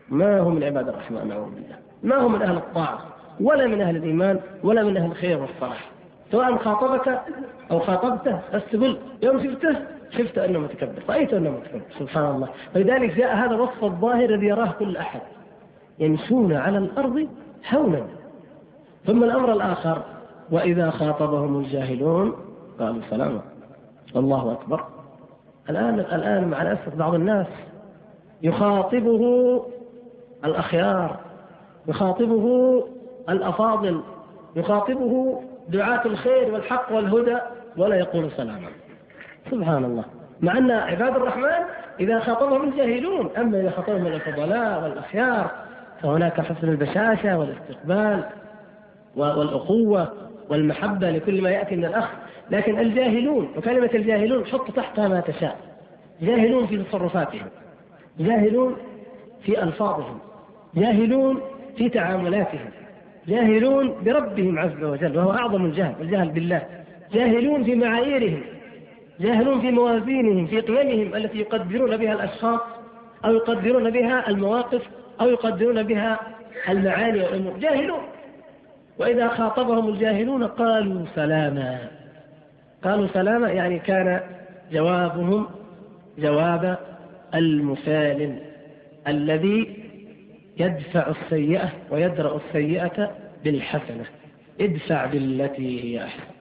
[0.09, 1.75] ما هو من عباد الرحمن نعوذ بالله.
[2.03, 2.99] ما هو من أهل الطاعة
[3.41, 5.89] ولا من أهل الإيمان ولا من أهل الخير والصلاح
[6.31, 7.21] سواء خاطبك
[7.71, 9.75] أو خاطبته بس تقول يوم شفته
[10.11, 12.47] شفت أنه متكبر رأيت أنه متكبر سبحان الله.
[12.73, 15.21] فلذلك جاء هذا الوصف الظاهر الذي يراه كل أحد.
[15.99, 17.27] يمشون على الأرض
[17.73, 18.07] هونا.
[19.05, 20.01] ثم الأمر الآخر
[20.51, 22.35] وإذا خاطبهم الجاهلون
[22.79, 23.41] قالوا سلاما
[24.15, 24.83] الله أكبر.
[25.69, 27.47] الآن الآن مع الأسف بعض الناس
[28.41, 29.61] يخاطبه
[30.45, 31.19] الأخيار
[31.87, 32.83] يخاطبه
[33.29, 34.01] الأفاضل
[34.55, 37.37] يخاطبه دعاة الخير والحق والهدى
[37.77, 38.69] ولا يقول سلاما.
[39.51, 40.03] سبحان الله.
[40.41, 41.65] مع أن عباد الرحمن
[41.99, 45.51] إذا خاطبهم الجاهلون أما إذا خاطبهم الفضلاء والأخيار
[46.01, 48.23] فهناك حسن البشاشة والاستقبال
[49.15, 50.13] والأخوة
[50.49, 52.09] والمحبة لكل ما يأتي من الأخ
[52.51, 55.57] لكن الجاهلون وكلمة الجاهلون حط تحتها ما تشاء.
[56.21, 57.47] جاهلون في تصرفاتهم.
[58.19, 58.75] جاهلون
[59.43, 60.19] في ألفاظهم.
[60.75, 61.41] جاهلون
[61.77, 62.69] في تعاملاتهم.
[63.27, 66.61] جاهلون بربهم عز وجل وهو أعظم الجهل الجهل بالله.
[67.13, 68.41] جاهلون في معاييرهم.
[69.19, 72.59] جاهلون في موازينهم في قيمهم التي يقدرون بها الأشخاص
[73.25, 74.81] أو يقدرون بها المواقف
[75.21, 76.19] أو يقدرون بها
[76.69, 77.57] المعاني والأمور.
[77.57, 78.01] جاهلون.
[78.99, 81.77] وإذا خاطبهم الجاهلون قالوا سلاما.
[82.83, 84.21] قالوا سلاما يعني كان
[84.71, 85.47] جوابهم
[86.17, 86.77] جواب
[87.35, 88.39] المسالم
[89.07, 89.83] الذي
[90.57, 93.11] يدفع السيئة ويدرأ السيئة
[93.43, 94.05] بالحسنة.
[94.61, 96.36] ادفع بالتي هي أحسن.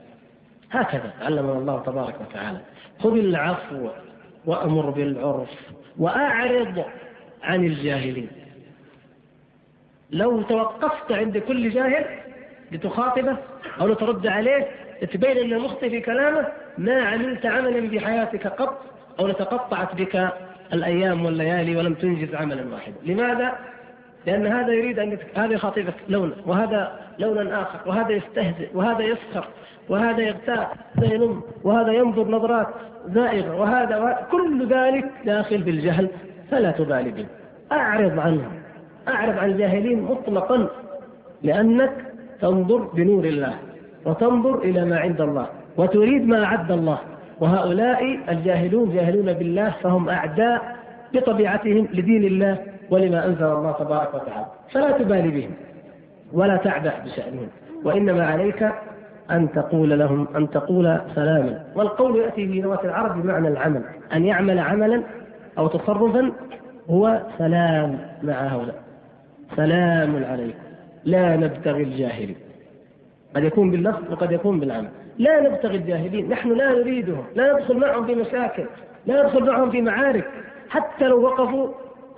[0.83, 2.61] هكذا علمنا الله تبارك وتعالى.
[2.99, 3.89] خذ العفو
[4.45, 5.49] وأمر بالعرف
[5.99, 6.85] وأعرض
[7.43, 8.29] عن الجاهلين.
[10.11, 12.05] لو توقفت عند كل جاهل
[12.73, 13.37] لتخاطبه
[13.81, 14.69] أو لترد عليه
[15.03, 16.47] لتبين أنه مخطئ في كلامه
[16.79, 18.81] ما عملت عملا بحياتك قط
[19.21, 20.33] أو لتقطعت بك
[20.73, 22.97] الأيام والليالي ولم تنجز عملا واحدا.
[23.05, 23.59] لماذا؟
[24.27, 29.49] لأن هذا يريد أن هذا يخاطبك لونا وهذا لونا آخر وهذا يستهزئ وهذا يسخر
[29.89, 30.67] وهذا يغتاب
[31.03, 32.67] ينم وهذا ينظر نظرات
[33.07, 36.09] زائغة وهذا, وهذا كل ذلك داخل بالجهل
[36.51, 37.27] فلا تبالي به.
[37.73, 38.53] أعرض عنهم
[39.09, 40.69] أعرض عن الجاهلين مطلقا
[41.43, 41.93] لأنك
[42.41, 43.55] تنظر بنور الله
[44.05, 46.99] وتنظر إلى ما عند الله وتريد ما أعد الله.
[47.41, 50.77] وهؤلاء الجاهلون جاهلون بالله فهم أعداء
[51.15, 52.59] بطبيعتهم لدين الله.
[52.91, 54.47] ولما أنزل الله تبارك وتعالى.
[54.73, 55.51] فلا تبالي بهم.
[56.33, 57.49] ولا تعبأ بشأنهم.
[57.85, 58.69] وإنما عليك
[59.31, 61.65] أن تقول لهم أن تقول سلاما.
[61.75, 63.83] والقول يأتي في لغة العرب بمعنى العمل.
[64.13, 65.03] أن يعمل عملا
[65.59, 66.33] أو تصرفا
[66.91, 68.83] هو سلام مع هؤلاء.
[69.57, 70.59] سلام عليكم.
[71.05, 72.37] لا نبتغي الجاهلين.
[73.37, 74.89] قد يكون باللفظ وقد يكون بالعمل.
[75.19, 76.29] لا نبتغي الجاهلين.
[76.29, 77.25] نحن لا نريدهم.
[77.35, 78.65] لا ندخل معهم في مشاكل.
[79.07, 80.31] لا ندخل معهم في معارك.
[80.69, 81.69] حتى لو وقفوا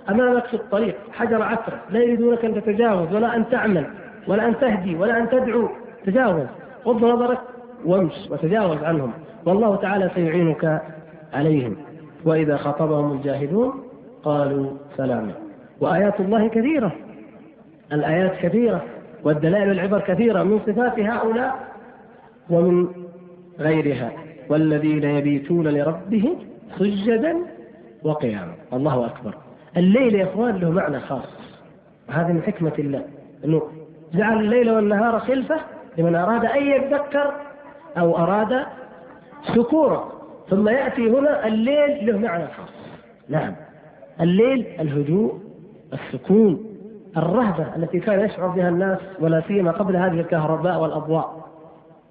[0.09, 3.85] أمامك في الطريق حجر عثرة لا يريدونك أن تتجاوز ولا أن تعمل
[4.27, 5.69] ولا أن تهدي ولا أن تدعو
[6.05, 6.45] تجاوز
[6.85, 7.39] غض نظرك
[7.85, 9.13] وامش وتجاوز عنهم
[9.45, 10.81] والله تعالى سيعينك
[11.33, 11.75] عليهم.
[12.25, 13.83] وإذا خاطبهم الجاهلون
[14.23, 15.33] قالوا سلاما
[15.81, 16.91] وآيات الله كثيرة
[17.93, 18.85] الآيات كثيرة
[19.23, 21.55] والدلائل والعبر كثيرة من صفات هؤلاء
[22.49, 22.87] ومن
[23.59, 24.11] غيرها
[24.49, 26.35] والذين يبيتون لربهم
[26.77, 27.37] سجدا
[28.03, 28.53] وقياما.
[28.73, 29.33] الله أكبر.
[29.79, 31.25] الليل يا إخوان له معنى خاص.
[32.09, 33.03] هذه من حكمة الله.
[33.45, 33.61] أنه
[34.13, 35.55] جعل الليل والنهار خلفة
[35.97, 37.33] لمن أراد أن يتذكر
[37.97, 38.65] أو أراد
[39.55, 40.11] سكورا
[40.49, 42.69] ثم يأتي هنا الليل له معنى خاص.
[43.29, 43.55] نعم.
[44.21, 45.39] الليل الهدوء
[45.93, 46.65] السكون
[47.17, 51.49] الرهبة التي كان يشعر بها الناس ولا سيما قبل هذه الكهرباء والأضواء.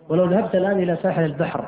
[0.08, 1.64] ولو ذهبت الآن إلى ساحل البحر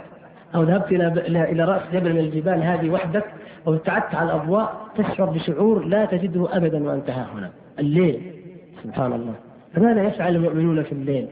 [0.54, 3.24] أو ذهبت إلى إلى رأس جبل من الجبال هذه وحدك
[3.66, 7.50] أو ابتعدت على الأضواء تشعر بشعور لا تجده أبدا وأنت ها هنا.
[7.78, 8.32] الليل.
[8.84, 9.34] سبحان الله.
[9.74, 11.28] فماذا يفعل المؤمنون في الليل؟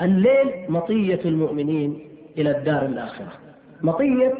[0.00, 3.32] الليل مطية المؤمنين إلى الدار الآخرة.
[3.82, 4.34] مطية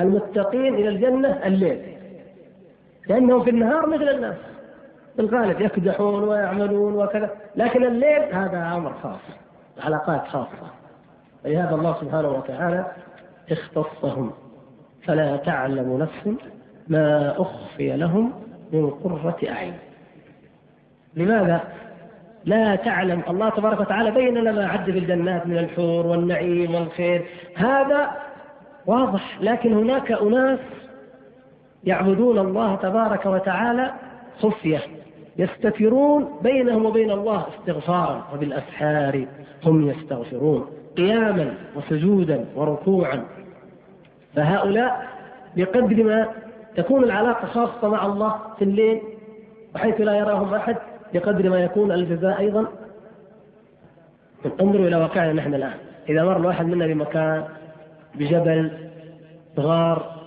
[0.00, 1.80] المتقين إلى الجنة الليل.
[3.08, 4.36] لأنهم في النهار مثل الناس.
[5.16, 7.30] في الغالب يكدحون ويعملون وكذا.
[7.56, 9.20] لكن الليل هذا أمر خاص
[9.84, 10.79] علاقات خاصة.
[11.44, 12.92] ولهذا الله سبحانه وتعالى
[13.50, 14.32] اختصهم.
[15.06, 16.38] فلا تعلم نفس
[16.88, 18.32] ما أخفي لهم
[18.72, 19.74] من قرة أعين.
[21.14, 21.60] لماذا؟
[22.44, 23.22] لا تعلم.
[23.28, 27.26] الله تبارك وتعالى بين لنا عد في الجنات من الحور والنعيم والخير.
[27.56, 28.10] هذا
[28.86, 29.38] واضح.
[29.40, 30.58] لكن هناك أناس
[31.84, 33.92] يعبدون الله تبارك وتعالى
[34.40, 34.80] خفية.
[35.38, 38.28] يستترون بينهم وبين الله استغفارا.
[38.34, 39.26] وبالأسحار
[39.64, 40.66] هم يستغفرون.
[41.00, 43.24] قياما وسجودا وركوعا.
[44.36, 45.08] فهؤلاء
[45.56, 46.28] بقدر ما
[46.76, 49.00] تكون العلاقة خاصة مع الله في الليل
[49.74, 50.76] وحيث لا يراهم أحد
[51.14, 52.66] بقدر ما يكون الجزاء أيضا.
[54.60, 55.74] انظروا إلى واقعنا نحن الآن.
[56.08, 57.44] إذا مر الواحد منا بمكان
[58.14, 58.70] بجبل
[59.60, 60.20] غار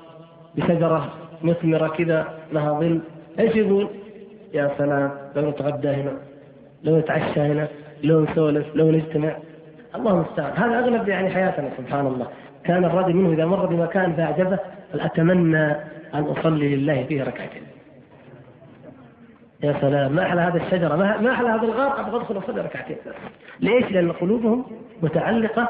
[0.56, 3.02] بشجرة مثمرة كذا لها ظل
[3.40, 3.88] إيش يقول؟
[4.54, 6.14] يا سلام لو نتغدى هنا
[6.84, 7.68] لو نتعشى هنا
[8.04, 9.36] لو نسولف لو نجتمع.
[9.96, 10.54] الله المستعان.
[10.56, 12.28] هذا أغلب يعني حياتنا سبحان الله
[12.64, 14.60] كان الرجل منه إذا مر بمكان فأعجبه
[14.94, 15.72] اتمنى
[16.14, 17.64] أن أصلي لله فيه ركعتين.
[19.64, 20.12] يا سلام.
[20.12, 22.98] ما أحلى هذه الشجرة؟ ما أحلى هذا الغار أبغى أدخل أصلي ركعتين.
[23.60, 24.66] ليش؟ لأن قلوبهم
[25.02, 25.70] متعلقة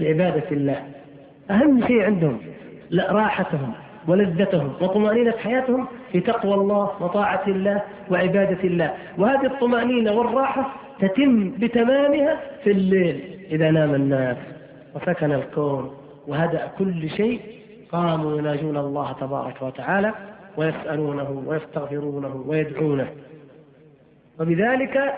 [0.00, 0.82] بعبادة الله.
[1.50, 2.40] أهم شيء عندهم
[2.90, 3.72] لا راحتهم
[4.08, 8.94] ولذتهم وطمأنينة حياتهم في تقوى الله وطاعة الله وعبادة الله.
[9.18, 13.41] وهذه الطمأنينة والراحة تتم بتمامها في الليل.
[13.52, 14.36] إذا نام الناس
[14.94, 17.40] وسكن الكون وهدأ كل شيء
[17.92, 20.12] قاموا يناجون الله تبارك وتعالى
[20.56, 23.08] ويسألونه ويستغفرونه ويدعونه.
[24.40, 25.14] وبذلك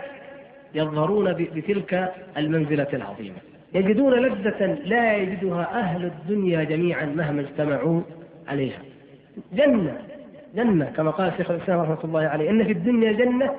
[0.75, 3.37] يظهرون بتلك المنزلة العظيمة.
[3.75, 8.01] يجدون لذة لا يجدها أهل الدنيا جميعا مهما اجتمعوا
[8.49, 8.79] عليها.
[9.53, 9.99] جنة
[10.55, 12.51] جنة كما قال شيخ الإسلام رحمة الله عليه.
[12.51, 13.55] إن في الدنيا جنة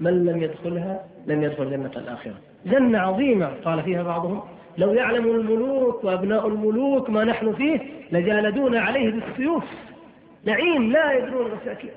[0.00, 2.34] من لم يدخلها لم يدخل جنة الآخرة.
[2.66, 3.50] جنة عظيمة.
[3.64, 4.42] قال فيها بعضهم
[4.78, 7.80] لو يعلم الملوك وأبناء الملوك ما نحن فيه
[8.12, 9.64] لجالدونا عليه بالسيوف.
[10.44, 11.90] نعيم لا يدرون مساكين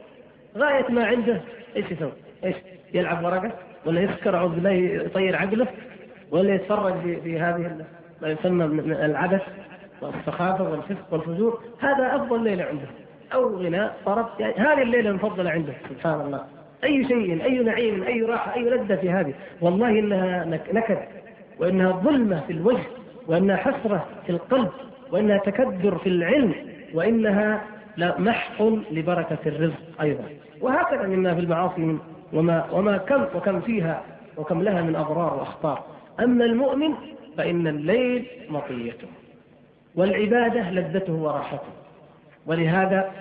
[0.58, 1.41] غاية ما عنده
[1.75, 2.12] إيش يسوي؟
[2.43, 2.56] إيش؟
[2.93, 3.51] يلعب ورقة
[3.86, 5.67] ولا يسكر أعوذ بالله يطير عقله
[6.32, 7.86] ولا يتفرج في, هذه
[8.21, 8.65] ما يسمى
[9.06, 9.41] العبث
[10.01, 11.60] والسخافة والفسق والفجور.
[11.80, 12.88] هذا أفضل ليلة عنده.
[13.34, 16.45] أو غناء طرب يعني هذه الليلة المفضلة عنده سبحان الله.
[16.86, 19.34] أي شيء أي نعيم أي راحة أي لذة في هذه.
[19.62, 20.98] والله إنها نكد
[21.60, 22.84] وإنها ظلمة في الوجه
[23.28, 24.69] وإنها حسرة في القلب
[25.12, 26.56] وإنها تكدر في العلم
[26.93, 27.62] وإنها
[27.98, 30.24] محق لبركة الرزق أيضا.
[30.62, 31.98] وهكذا مما في المعاصي
[32.34, 34.04] وما وما كم وكم فيها
[34.38, 35.84] وكم لها من أضرار وأخطار.
[36.19, 36.93] أما المؤمن
[37.38, 39.08] فإن الليل مطيته
[39.95, 41.67] والعبادة لذته وراحته.
[42.48, 43.12] ولهذا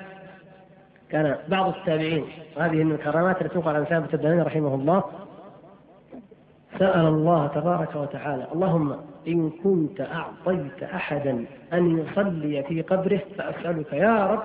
[1.11, 2.25] كان بعض التابعين
[2.57, 5.05] وهذه من الكرامات التي تنقل عن ثابت الدنيا رحمه الله
[6.79, 8.97] سأل الله تبارك وتعالى اللهم
[9.29, 14.43] إن كنت أعطيت أحدا أن يصلي في قبره فأسألك يا رب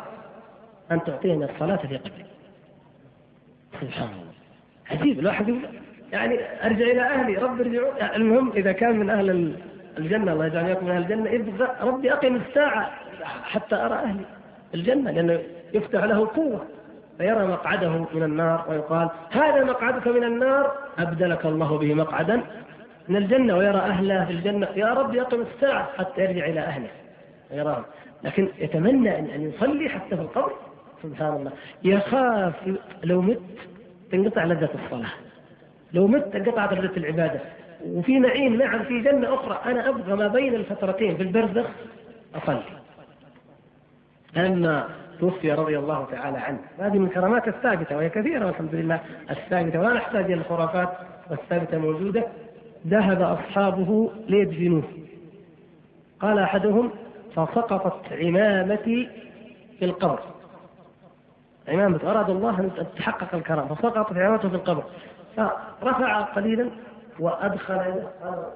[0.91, 2.25] أن تعطيني الصلاة في قبره.
[3.81, 4.33] سبحان الله.
[4.91, 5.55] عجيب الواحد
[6.11, 8.15] يعني أرجع إلى أهلي رب ارجعوا.
[8.15, 9.55] المهم إذا كان من أهل
[9.97, 12.91] الجنة الله يجعل من أهل الجنة ربي أقم الساعة
[13.23, 14.25] حتى أرى أهلي
[14.73, 15.39] الجنة لأنه
[15.73, 16.65] يفتح له قوة
[17.17, 22.41] فيرى مقعده من النار ويقال هذا مقعدك من النار أبدلك الله به مقعدا
[23.07, 23.57] من الجنة.
[23.57, 26.89] ويرى أهله في الجنة يا رب أقم الساعة حتى يرجع إلى أهله.
[27.51, 27.83] ويراهم.
[28.23, 30.53] لكن يتمنى أن يصلي حتى في القبر
[31.03, 31.51] سبحان الله
[31.83, 32.53] يخاف
[33.03, 33.39] لو مت
[34.11, 35.11] تنقطع لذة الصلاة.
[35.93, 37.39] لو مت انقطعت لذة العبادة.
[37.85, 41.65] وفي نعيم نعم في جنة أخرى أنا أبغى ما بين الفترتين في البرزخ
[42.35, 42.63] أصلي.
[44.37, 46.59] أما توفي رضي الله تعالى عنه.
[46.79, 50.89] هذه من الكرامات الثابتة وهي كثيرة والحمد لله الثابتة ولا نحتاج إلى الخرافات
[51.29, 52.23] والثابتة موجودة.
[52.87, 54.83] ذهب أصحابه ليدفنوه.
[56.19, 56.91] قال أحدهم
[57.35, 59.09] فسقطت عمامتي
[59.79, 60.19] في القبر.
[61.67, 64.83] عمامة أراد الله أن تتحقق الكرامة فسقطت عمامته في القبر.
[65.81, 66.69] فرفع قليلا
[67.19, 68.03] وأدخل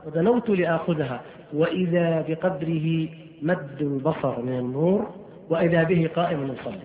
[0.06, 1.22] ودنوت لآخذها.
[1.54, 3.08] وإذا بقدره
[3.42, 6.82] مد البصر من النور وإذا به قائم يصلي.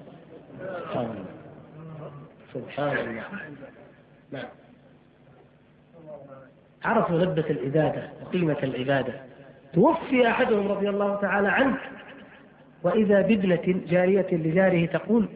[0.58, 1.24] سبحان الله.
[2.54, 3.24] سبحان الله.
[4.32, 4.48] نعم.
[6.84, 9.12] عرفوا لذة العبادة وقيمة العبادة.
[9.74, 11.78] توفي أحدهم رضي الله تعالى عنه
[12.82, 15.28] وإذا بابنة جارية لجاره تقول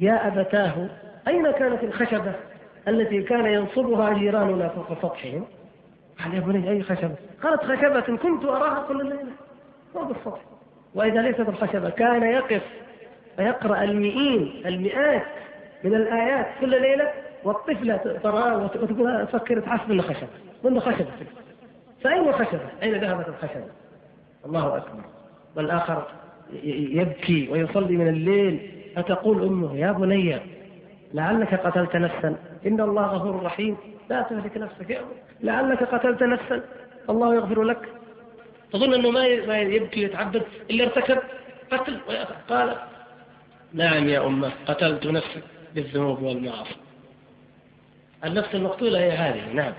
[0.00, 0.88] يا أبتاه
[1.28, 2.34] أين كانت الخشبة
[2.88, 5.44] التي كان ينصبها جيراننا فوق سطحهم؟
[6.24, 9.32] قال يا بني أي خشبة؟ قالت خشبة كنت أراها كل ليلة
[9.94, 10.40] فوق السطح
[10.94, 12.62] وإذا ليست الخشبة كان يقف
[13.36, 15.22] فيقرأ المئين المئات
[15.84, 17.10] من الآيات كل ليلة
[17.44, 20.28] والطفلة تراه وتقول تفكر تحسب أنه خشبة
[20.64, 21.06] منه خشبة.
[22.02, 23.64] فأين الخشبة؟ أين ذهبت الخشبة؟
[24.46, 25.04] الله أكبر.
[25.56, 26.06] والآخر
[26.62, 28.70] يبكي ويصلي من الليل.
[28.96, 30.40] فتقول أمه يا بني
[31.14, 32.36] لعلك قتلت نفسا.
[32.66, 33.76] إن الله غفور رحيم.
[34.10, 35.00] لا تهلك نفسك يا
[35.40, 36.62] لعلك قتلت نفسا.
[37.10, 37.88] الله يغفر لك.
[38.72, 41.18] تظن أنه ما يبكي ويتعبد إلا ارتكب
[41.72, 42.00] قتل
[42.48, 42.76] قال
[43.72, 45.40] نعم يا أمة قتلت نفسي
[45.74, 46.76] بالذنوب والمعاصي.
[48.24, 49.72] النفس المقتولة هي هذه نعم.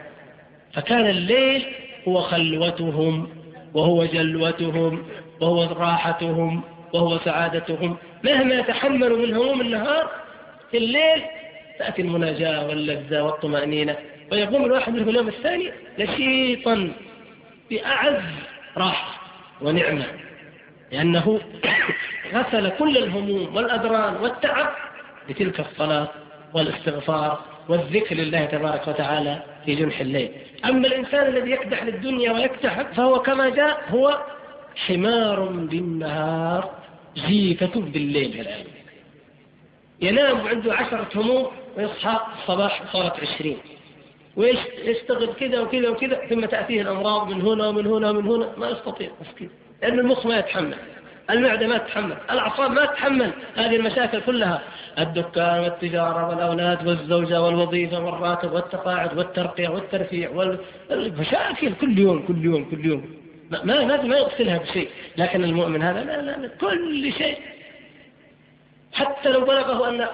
[0.74, 1.66] فكان الليل
[2.08, 3.30] هو خلوتهم
[3.74, 5.08] وهو جلوتهم
[5.42, 6.62] وهو راحتهم
[6.94, 7.98] وهو سعادتهم.
[8.24, 10.12] مهما يتحملوا من هموم النهار
[10.72, 11.22] في الليل
[11.80, 13.96] تأتي المناجاة واللذة والطمأنينة
[14.32, 16.92] ويقوم الواحد منهم اليوم الثاني نشيطا
[17.70, 18.24] بأعز
[18.80, 19.22] راحة
[19.62, 20.06] ونعمة
[20.92, 21.40] لأنه
[22.34, 24.70] غسل كل الهموم والأدران والتعب
[25.30, 26.08] بتلك الصلاة
[26.54, 27.40] والاستغفار
[27.70, 30.32] والذكر لله تبارك وتعالى في جنح الليل.
[30.66, 34.22] أما الإنسان الذي يكدح للدنيا ويكتحب فهو كما جاء هو
[34.76, 36.72] حمار بالنهار
[37.16, 38.66] جيفة بالليل الآن
[40.02, 43.58] ينام عنده عشرة هموم ويصحى الصباح صارت عشرين.
[44.40, 48.48] ويشتغل كذا وكذا وكذا ثم تأتيه الأمراض من هنا ومن هنا ومن هنا.
[48.58, 49.50] ما يستطيع مسكين.
[49.82, 50.76] لأن المخ ما يتحمل
[51.30, 53.32] المعدة ما تتحمل الأعصاب ما تتحمل.
[53.56, 54.62] هذه المشاكل كلها.
[55.00, 60.30] الدكان والتجارة والأولاد والزوجة والوظيفة والراتب والتقاعد والترقية والترفيع
[60.90, 63.04] والمشاكل كل يوم كل يوم كل يوم.
[63.52, 64.90] ما ما ما يغسلها بشيء.
[65.18, 67.38] لكن المؤمن هذا لا لا, لا كل شيء.
[68.94, 70.08] حتى لو بلغه أن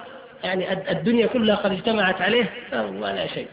[0.44, 3.48] يعني الدنيا كلها قد اجتمعت عليه ولا شيء.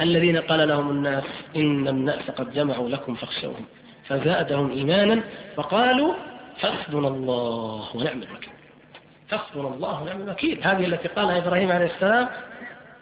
[0.00, 1.24] الذين قال لهم الناس
[1.56, 3.64] إن الناس قد جمعوا لكم فاخشوهم
[4.08, 5.22] فزادهم إيمانا
[5.56, 6.14] فقالوا
[6.58, 8.52] حسبنا الله ونعم الوكيل.
[9.30, 10.60] حسبنا الله ونعم الوكيل.
[10.62, 12.28] هذه التي قالها إبراهيم عليه السلام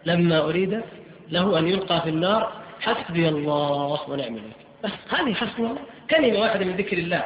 [0.06, 0.82] لما أريد
[1.30, 4.52] له أن يلقى في النار حسبي الله ونعم الوكيل.
[4.84, 5.82] بس هذه حسبنا الله.
[6.10, 7.24] كلمة واحدة من ذكر الله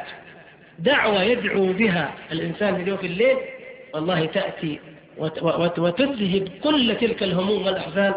[0.79, 3.37] دعوة يدعو بها الإنسان في في الليل
[3.93, 4.79] والله تأتي
[5.77, 8.13] وتذهب كل تلك الهموم والأحزان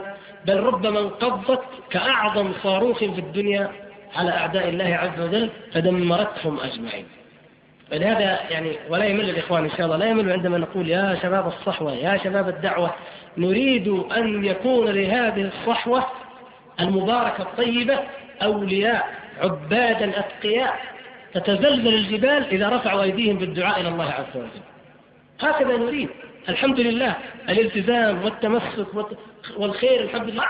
[0.46, 3.70] بل ربما انقضت كأعظم صاروخ في الدنيا
[4.16, 7.06] على أعداء الله عز وجل فدمرتهم أجمعين.
[7.90, 11.92] فلهذا يعني ولا يمل الإخوان إن شاء الله لا يمل عندما نقول يا شباب الصحوة
[11.92, 12.94] يا شباب الدعوة
[13.38, 16.06] نريد أن يكون لهذه الصحوة
[16.80, 17.98] المباركة الطيبة
[18.42, 20.80] أولياء عبادا أتقياء
[21.34, 24.62] تتزلزل الجبال إذا رفعوا أيديهم بالدعاء إلى الله عز وجل.
[25.40, 26.08] هكذا نريد
[26.48, 27.14] الحمد لله
[27.48, 28.86] الالتزام والتمسك
[29.56, 30.44] والخير الحمد لله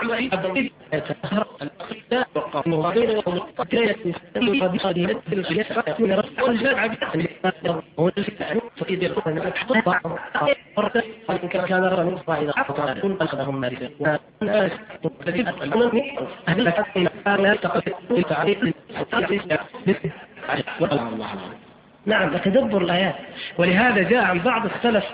[22.05, 23.15] نعم تدبر الآيات.
[23.57, 25.05] ولهذا جاء عن بعض السلف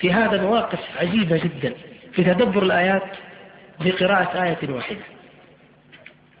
[0.00, 1.74] في هذا مواقف عجيبة جدا
[2.12, 3.02] في تدبر الآيات
[3.82, 5.00] في قراءة آية واحدة.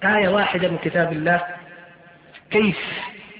[0.04, 1.40] آية واحدة من كتاب الله.
[2.50, 2.78] كيف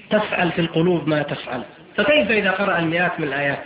[0.09, 1.63] تفعل في القلوب ما تفعل؟
[1.97, 3.63] فكيف إذا قرأ المئات من الآيات؟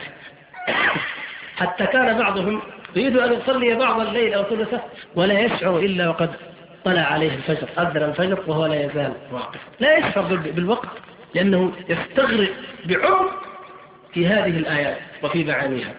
[1.58, 2.62] حتى كان بعضهم
[2.95, 4.82] يريد أن يصلي بعض الليل أو ثلثه
[5.16, 6.30] ولا يشعر إلا وقد
[6.86, 7.68] طلع عليه الفجر.
[7.78, 9.60] أذن الفجر وهو لا يزال واقف.
[9.80, 10.89] لا يشعر بالوقت
[11.36, 12.49] لأنه يستغرق
[12.86, 13.32] بعمق
[14.14, 15.93] في هذه الآيات وفي معانيها.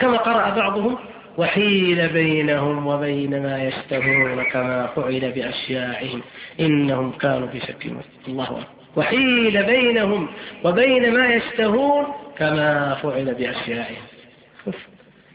[0.00, 0.98] كما قرأ بعضهم
[1.38, 6.22] وحيل بينهم وبين ما يشتهون كما فعل بأشياعهم
[6.60, 7.86] إنهم كانوا في شك
[8.28, 8.64] الله أكبر.
[8.96, 10.28] وحيل بينهم
[10.64, 12.04] وبين ما يشتهون
[12.38, 14.04] كما فعل بأشياعهم.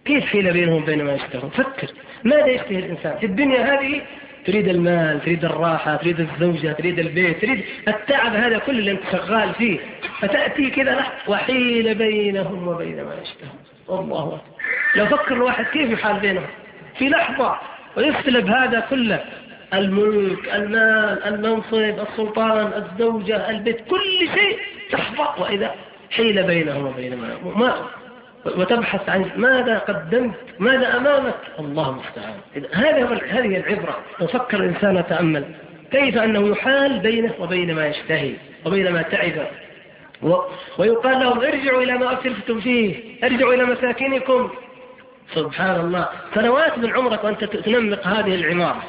[0.06, 1.88] كيف حيل بينهم وبين ما يشتهون؟ فكر
[2.24, 4.02] ماذا يشتهي الإنسان؟ في الدنيا هذه
[4.46, 9.54] تريد المال تريد الراحة تريد الزوجة تريد البيت تريد التعب هذا كله اللي أنت شغال
[9.54, 9.80] فيه.
[10.20, 13.73] فتأتي كذا لحظة وحيل بينهم وبين ما يشتهون.
[13.90, 14.40] الله أكبر
[14.96, 16.48] لو فكر الواحد كيف يحال بينهم.
[16.98, 17.56] في لحظة
[17.98, 19.24] ويسلب هذا كله.
[19.74, 24.60] الملك المال المنصب السلطان الزوجة البيت كل شيء
[24.92, 25.76] تحفظ وإذا
[26.12, 27.18] حيل بينهم وبين
[27.56, 27.76] ما
[28.46, 32.66] وتبحث عن ماذا قدمت ماذا أمامك؟ الله المستعان.
[32.74, 33.98] هذا هذه العبرة.
[34.20, 35.44] لو فكر الإنسان وتأمل
[35.92, 38.34] كيف أنه يحال بينه وبين ما يشتهي
[38.66, 39.32] وبين ما تعب.
[40.78, 44.50] ويقال لهم ارجعوا إلى ما أسلفتم فيه ارجعوا إلى مساكنكم.
[45.36, 48.84] سبحان الله سنوات من عمرك وأنت تنمق هذه العمارة.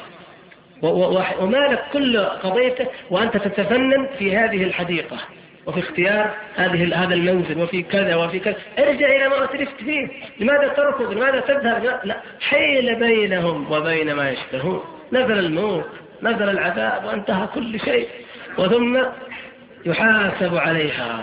[1.39, 5.17] ومالك كل قضيتك وأنت تتفنن في هذه الحديقة.
[5.65, 8.55] وفي اختيار هذه هذا المنزل وفي كذا وفي كذا.
[8.79, 10.07] ارجع إلى ما أسرفت فيه.
[10.39, 12.21] لماذا تركض لماذا تذهب؟ لا.
[12.41, 14.83] حيل بينهم وبين ما يشتهون.
[15.13, 15.85] نزل الموت
[16.21, 18.07] نزل العذاب وانتهى كل شيء.
[18.57, 19.03] وثم
[19.85, 21.21] يحاسب عليها.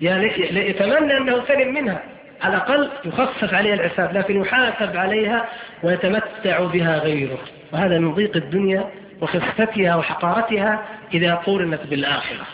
[0.00, 0.26] يعني
[0.68, 2.02] يتمنى أنه سلم منها.
[2.42, 5.48] على الأقل يخفف عليها العساب لكن يحاسب عليها
[5.82, 7.38] ويتمتع بها غيره.
[7.72, 8.90] وهذا من ضيق الدنيا
[9.20, 10.82] وخفتها وحقارتها
[11.14, 12.46] إذا قورنت بالآخرة.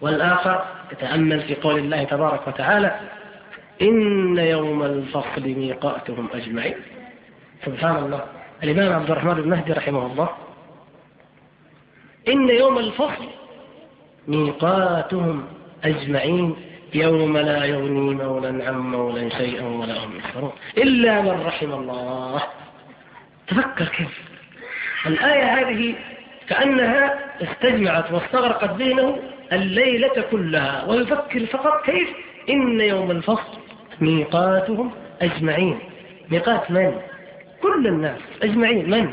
[0.00, 3.00] والآخر يتأمل في قول الله تبارك وتعالى
[3.82, 6.76] إن يوم الفصل ميقاتهم أجمعين.
[7.66, 8.24] سبحان الله.
[8.62, 10.28] الإمام عبد الرحمن بن مهدي رحمه الله
[12.28, 13.26] إن يوم الفصل
[14.28, 15.44] ميقاتهم
[15.84, 16.56] أجمعين
[16.94, 22.42] يوم لا يغني مولا عن مولا شيئا ولا هم ينصرون إلا من رحم الله.
[23.48, 24.22] تفكر كيف؟
[25.06, 25.94] الآية هذه
[26.48, 29.18] كأنها استجمعت واستغرقت ذهنه
[29.52, 32.08] الليلة كلها ويفكر فقط كيف؟
[32.48, 33.58] إن يوم الفصل
[34.00, 34.90] ميقاتهم
[35.22, 35.78] أجمعين.
[36.30, 36.94] ميقات من؟
[37.62, 38.90] كل الناس أجمعين.
[38.90, 39.10] من؟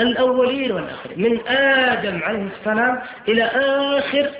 [0.00, 1.22] الأولين والآخرين.
[1.22, 3.42] من آدم عليه السلام إلى
[3.98, 4.30] آخر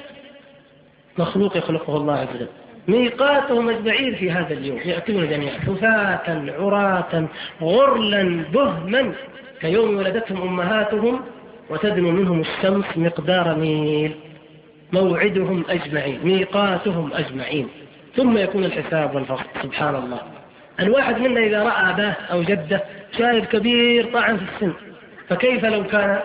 [1.18, 2.48] مخلوق يخلقه الله عز وجل.
[2.88, 4.78] ميقاتهم أجمعين في هذا اليوم.
[4.84, 5.58] يأتون جميعا.
[5.58, 7.26] حفاة عراة
[7.62, 9.12] غرلا بهما.
[9.60, 11.20] كيوم ولدتهم أمهاتهم
[11.70, 14.14] وتدنو منهم الشمس مقدار ميل.
[14.92, 16.20] موعدهم أجمعين.
[16.24, 17.68] ميقاتهم أجمعين.
[18.16, 20.20] ثم يكون الحساب والفصل سبحان الله.
[20.80, 22.82] الواحد منا إذا رأى أباه أو جده
[23.18, 24.72] شايب كبير طعن في السن.
[25.28, 26.20] فكيف لو كان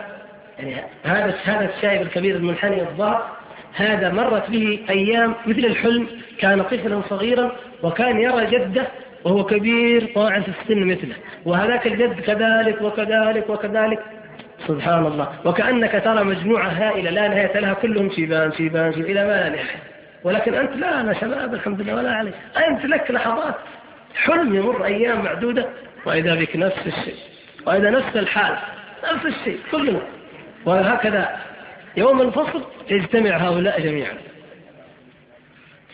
[0.60, 3.32] يعني هذا هذا الشايب الكبير المنحني الظهر
[3.76, 6.08] هذا مرت به أيام مثل الحلم
[6.40, 7.52] كان طفلا صغيرا
[7.84, 8.88] وكان يرى جده
[9.24, 14.00] وهو كبير طاعن في السن مثله وهذاك الجد كذلك وكذلك وكذلك.
[14.68, 19.32] سبحان الله وكأنك ترى مجموعة هائلة لا نهاية لها كلهم شيبان شيبان شيبان إلى ما
[19.32, 19.80] لا نهاية.
[20.24, 22.34] ولكن أنت لا أنا شباب الحمد لله ولا عليك
[22.68, 23.56] أنت لك لحظات.
[24.16, 25.66] حلم يمر أيام معدودة
[26.06, 27.16] وإذا بك نفس الشيء
[27.68, 28.58] وإذا نفس الحال.
[29.14, 29.60] نفس الشيء.
[29.72, 30.02] كلنا
[30.66, 31.38] وهكذا
[31.98, 34.18] يوم الفصل يجتمع هؤلاء جميعا.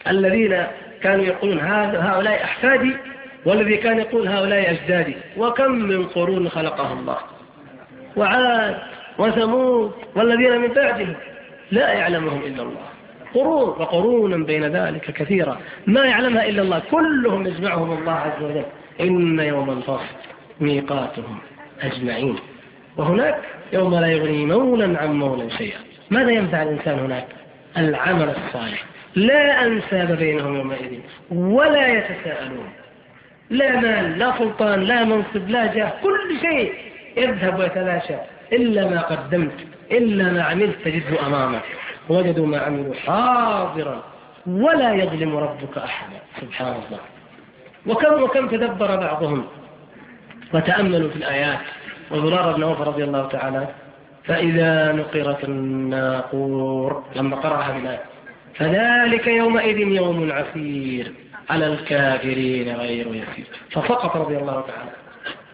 [0.07, 0.67] الذين
[1.01, 2.97] كانوا يقولون هؤلاء أحفادي
[3.45, 5.15] والذي كان يقول هؤلاء أجدادي.
[5.37, 7.17] وكم من قرون خلقها الله.
[8.15, 8.77] وعاد
[9.17, 11.15] وثمود والذين من بعدهم.
[11.71, 12.85] لا يعلمهم إلا الله.
[13.33, 15.59] قرون وقرونا بين ذلك كثيرا.
[15.87, 16.81] ما يعلمها إلا الله.
[16.91, 18.65] كلهم يجمعهم الله عز وجل.
[18.99, 20.15] إن يوم الفصل
[20.59, 21.37] ميقاتهم
[21.81, 22.39] أجمعين.
[22.99, 23.37] وهناك
[23.73, 25.79] يوم لا يغني مولا عن مولا شيئا.
[26.09, 27.27] ماذا ينفع الإنسان هناك؟
[27.77, 28.85] العمل الصالح.
[29.15, 30.99] لا أنساب بينهم يومئذ
[31.31, 32.69] ولا يتساءلون.
[33.49, 36.73] لا مال لا سلطان لا منصب لا جاه كل شيء
[37.17, 38.15] يذهب ويتلاشى.
[38.53, 41.63] إلا ما قدمت إلا ما عملت تجده أمامك.
[42.09, 44.03] وجدوا ما عملوا حاضرا
[44.47, 46.19] ولا يظلم ربك أحدا.
[46.41, 46.99] سبحان الله.
[47.87, 49.45] وكم وكم تدبر بعضهم.
[50.53, 51.59] وتأملوا في الآيات.
[52.11, 53.67] وزرار بن عوف رضي الله تعالى
[54.23, 58.03] فإذا نقر في الناقور لما قرأها بالآية
[58.55, 61.11] فذلك يومئذ يوم عسير
[61.49, 63.47] على الكافرين غير يسير.
[63.71, 64.91] فسقط رضي الله تعالى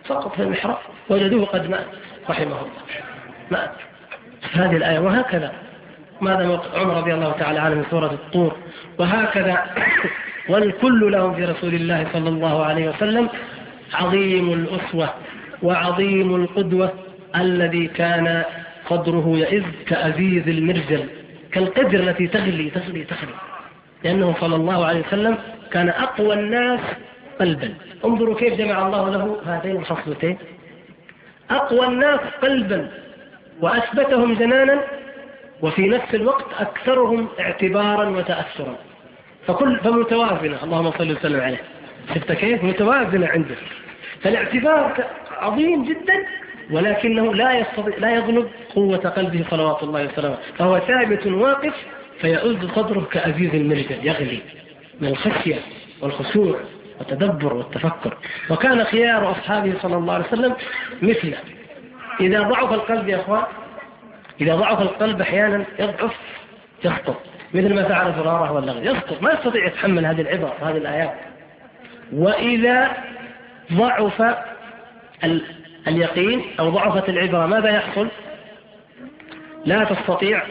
[0.08, 0.78] سقط في المحراب
[1.10, 1.86] وجدوه قد مات
[2.30, 2.72] رحمه الله.
[3.51, 3.72] مات.
[4.53, 5.51] هذه الآية وهكذا
[6.22, 8.56] ماذا عمر رضي الله تعالى عنه من سورة الطور
[8.97, 9.66] وهكذا
[10.49, 13.30] والكل لهم في رسول الله صلى الله عليه وسلم
[13.93, 15.10] عظيم الأسوة.
[15.64, 16.93] وعظيم القدوة
[17.36, 18.43] الذي كان
[18.89, 21.03] قدره يئذ كأزيز المرجل
[21.51, 23.34] كالقدر التي تغلي تغلي تغلي.
[24.03, 25.38] لأنه صلى الله عليه وسلم
[25.72, 26.80] كان أقوى الناس
[27.39, 27.74] قلبا.
[28.06, 30.38] انظروا كيف جمع الله له هاتين الخصلتين.
[31.49, 32.91] أقوى الناس قلبا
[33.62, 34.82] وأثبتهم جنانا
[35.62, 38.76] وفي نفس الوقت أكثرهم اعتبارا وتأثرا.
[39.47, 41.62] فكل فمتوازنة اللهم صل وسلم عليه.
[42.16, 43.56] شفت كيف؟ متوازنة عنده
[44.22, 45.06] فالاعتبار
[45.41, 46.25] عظيم جدا
[46.71, 50.38] ولكنه لا يستطيع لا يغلب قوة قلبه صلوات الله وسلامه.
[50.57, 51.73] فهو ثابت واقف
[52.21, 54.39] فيؤز صدره كأزيز المرجل يغلي
[55.01, 55.59] من الخشية
[56.01, 56.59] والخشوع
[56.99, 58.17] والتدبر والتفكر.
[58.49, 60.53] وكان خيار أصحابه صلى الله عليه وسلم
[61.01, 61.38] مثله.
[62.19, 63.43] إذا ضعف القلب يا أخوان
[64.41, 66.15] إذا ضعف القلب أحيانا يضعف
[66.86, 67.21] يسقط
[67.53, 71.13] مثل ما فعل زرارة واللغة يسقط ما يستطيع يتحمل هذه العبر هذه الآيات.
[72.13, 72.91] وإذا
[73.73, 74.36] ضعف
[75.88, 78.07] اليقين أو ضعفت العبرة ماذا يحصل؟
[79.65, 80.43] لا تستطيع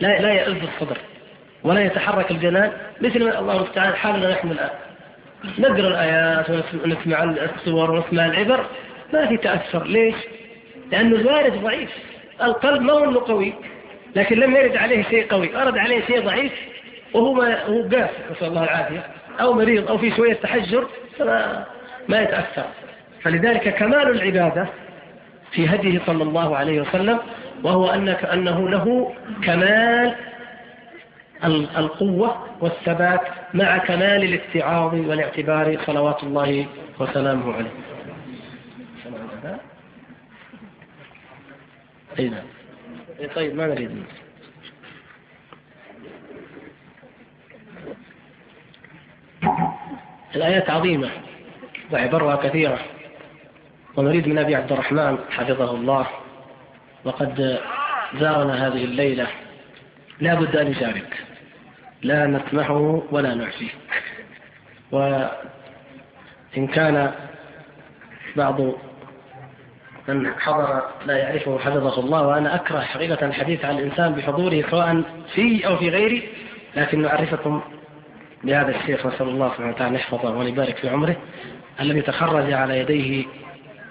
[0.00, 0.98] لا, لا يأذ الصدر
[1.64, 4.70] ولا يتحرك الجنان مثل ما الله تعالى حالنا نحن الآن.
[5.58, 8.66] نقرأ الآيات ونسمع الصور ونسمع العبر
[9.12, 9.86] ما في تأثر.
[9.86, 10.14] ليش؟
[10.92, 11.90] لأنه الوارد ضعيف
[12.42, 13.54] القلب ما هو انه قوي
[14.16, 15.56] لكن لم يرد عليه شيء قوي.
[15.62, 16.52] أرد عليه شيء ضعيف
[17.14, 19.06] وهو ما هو قاسي نسأل الله العافية
[19.40, 21.66] أو مريض أو في شوية تحجر فما
[22.08, 22.64] ما يتأثر.
[23.22, 24.66] فلذلك كمال العبادة
[25.52, 27.18] في هديه صلى الله عليه وسلم
[27.62, 29.14] وهو أنك أنه له
[29.44, 30.14] كمال
[31.76, 33.20] القوة والثبات
[33.54, 36.66] مع كمال الاتعاظ والاعتبار صلوات الله
[37.00, 37.70] وسلامه عليه.
[42.18, 42.44] أي نعم.
[43.20, 44.04] إيه، طيب ما نريد
[50.36, 51.10] الآيات عظيمة
[51.92, 52.78] وعبرها كثيرة.
[53.96, 56.06] ونريد من أبي عبد الرحمن حفظه الله
[57.04, 57.60] وقد
[58.20, 59.26] زارنا هذه الليلة.
[60.20, 61.22] لا بد أن يشارك.
[62.02, 63.70] لا نسمحه ولا نعفيه
[64.92, 67.12] وإن كان
[68.36, 68.60] بعض
[70.08, 72.26] من حضر لا يعرفه حفظه الله.
[72.26, 75.02] وأنا أكره حقيقة الحديث عن الإنسان بحضوره سواء
[75.34, 76.28] في أو في غيري
[76.76, 77.62] لكن نعرفكم
[78.44, 81.16] بهذا الشيخ نسأل الله سبحانه وتعالى أن يحفظه وأن يبارك في عمره
[81.80, 83.24] الذي تخرج على يديه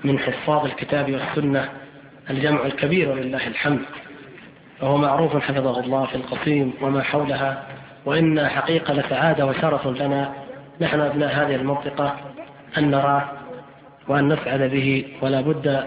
[0.03, 1.69] من حفاظ الكتاب والسنة
[2.29, 3.81] الجمع الكبير ولله الحمد.
[4.81, 7.63] وهو معروف حفظه الله في القصيم وما حولها
[8.05, 10.33] وإن حقيقة لسعادة وشرف لنا.
[10.81, 12.15] نحن أبناء هذه المنطقة
[12.77, 13.29] أن نراه
[14.07, 15.83] وأن نسعد به ولا بد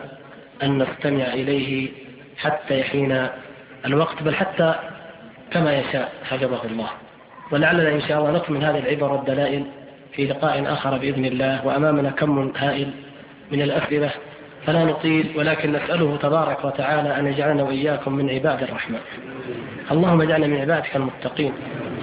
[0.63, 1.89] أن نستمع إليه
[2.39, 3.27] حتى يحين
[3.87, 4.75] الوقت بل حتى
[5.51, 6.89] كما يشاء حفظه الله.
[7.51, 9.65] ولعلنا إن شاء الله نكمل هذه العبر والدلائل
[10.13, 11.67] في لقاء آخر بإذن الله.
[11.67, 12.91] وأمامنا كم هائل
[13.53, 14.11] من الأسئلة
[14.67, 18.99] فلا نطيل ولكن نسأله تبارك وتعالى أن يجعلنا وإياكم من عباد الرحمن.
[19.91, 21.53] اللهم اجعلنا من عبادك المتقين.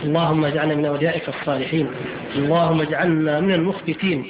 [0.04, 1.88] اللهم اجعلنا من أوليائك الصالحين.
[2.36, 4.26] اللهم اجعلنا من المخبتين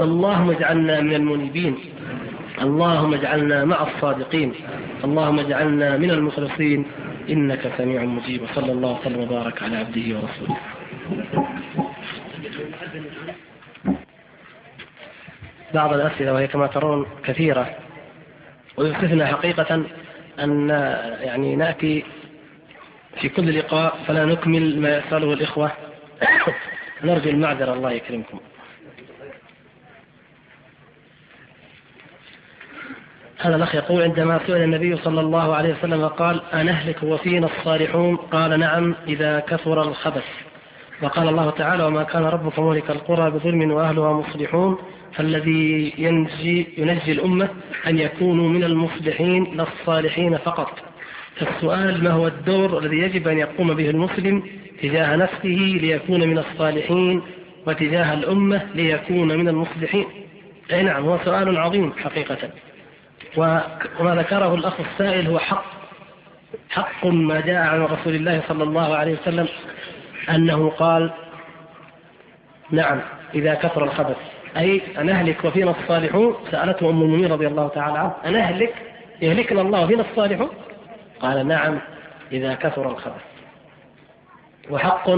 [0.00, 1.78] اللهم اجعلنا من المنيبين.
[2.62, 4.52] اللهم اجعلنا مع الصادقين.
[5.04, 6.84] اللهم اجعلنا من المخلصين.
[7.30, 8.42] إنك سميع مجيب.
[8.42, 10.56] وصلى الله وسلم وبارك على عبده ورسوله.
[15.74, 17.76] بعض الأسئلة وهي كما ترون كثيرة.
[18.76, 19.84] ويؤسفنا حقيقة
[20.38, 20.68] أن
[21.20, 22.04] يعني نأتي
[23.20, 25.72] في كل لقاء فلا نكمل ما يسأله الإخوة.
[27.04, 27.72] نرجو المعذرة.
[27.72, 28.40] الله يكرمكم.
[33.38, 38.60] هذا الأخ يقول عندما سئل النبي صلى الله عليه وسلم قال أنهلك وفينا الصالحون؟ قال
[38.60, 40.24] نعم إذا كثر الخبث.
[41.02, 44.78] وقال الله تعالى وما كان ربك مهلك القرى بظلم وأهلها مصلحون.
[45.14, 47.48] فالذي ينجي, ينجي الأمة
[47.86, 50.78] أن يكونوا من المصلحين لا الصالحين فقط.
[51.36, 54.42] فالسؤال ما هو الدور الذي يجب أن يقوم به المسلم
[54.82, 57.22] تجاه نفسه ليكون من الصالحين
[57.66, 60.06] وتجاه الأمة ليكون من المصلحين؟
[60.72, 62.50] أي نعم هو سؤال عظيم حقيقة.
[63.36, 65.64] وما ذكره الأخ السائل هو حق.
[66.70, 69.48] حق ما جاء عن رسول الله صلى الله عليه وسلم
[70.30, 71.10] أنه قال
[72.70, 73.00] نعم
[73.34, 74.16] إذا كثر الخبث.
[74.56, 78.74] أي أنهلك وفينا الصالحون؟ سألته أم المؤمنين رضي الله تعالى عنه أنهلك
[79.22, 80.50] يهلكنا الله وفينا الصالحون؟
[81.20, 81.78] قال نعم
[82.32, 83.22] إذا كثر الخبث
[84.70, 85.10] وحق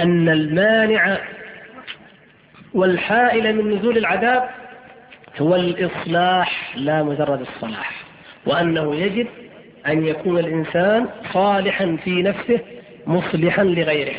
[0.00, 1.18] أن المانع
[2.74, 4.48] والحائل من نزول العذاب
[5.40, 8.04] هو الإصلاح لا مجرد الصلاح.
[8.46, 9.26] وأنه يجب
[9.86, 12.60] أن يكون الإنسان صالحا في نفسه
[13.06, 14.14] مصلحا لغيره.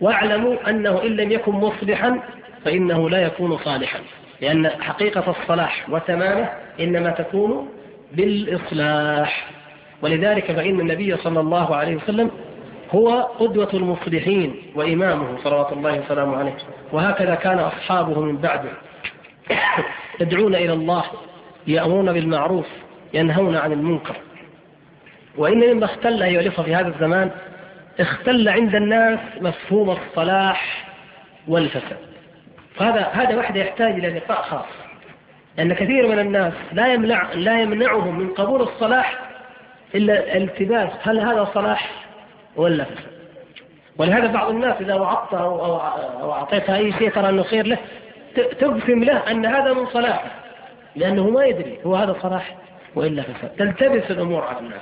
[0.00, 2.20] واعلموا أنه إن لم يكن مصلحا
[2.64, 3.98] فإنه لا يكون صالحا
[4.40, 6.48] لأن حقيقة الصلاح وتمامه
[6.80, 7.68] إنما تكون
[8.12, 9.50] بالإصلاح.
[10.02, 12.30] ولذلك فإن النبي صلى الله عليه وسلم
[12.90, 16.56] هو قدوة المصلحين وإمامه صلوات الله وسلامه عليه.
[16.92, 18.70] وهكذا كان أصحابه من بعده.
[20.20, 21.04] يدعون إلى الله
[21.66, 22.66] يأمرون بالمعروف
[23.14, 24.16] ينهون عن المنكر.
[25.36, 27.30] وإن مما اختل أيها الإخوة في هذا الزمان
[28.00, 30.88] اختل عند الناس مفهوم الصلاح
[31.48, 32.13] والفساد.
[32.80, 34.64] هذا هذا وحده يحتاج إلى لقاء خاص.
[35.56, 39.20] لأن كثير من الناس لا يمنع لا يمنعهم من قبول الصلاح
[39.94, 41.90] إلا التباس هل هذا صلاح
[42.56, 43.14] ولا فساد
[43.98, 45.76] ولهذا بعض الناس إذا وعظته أو,
[46.20, 47.78] أو أعطيته أي شيء ترى أنه خير له
[48.34, 50.30] تقسم له أن هذا من صلاحه
[50.96, 52.56] لأنه ما يدري هو هذا صلاح
[52.94, 54.80] وإلا فساد تلتبس الأمور على الناس.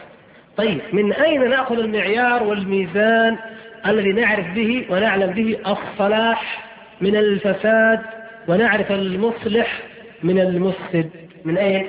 [0.57, 3.39] طيب من أين نأخذ المعيار والميزان
[3.87, 6.72] الذي نعرف به ونعلم به الصلاح؟
[7.03, 8.01] من الفساد
[8.49, 9.81] ونعرف المصلح
[10.23, 11.11] من المفسد.
[11.45, 11.89] من أين؟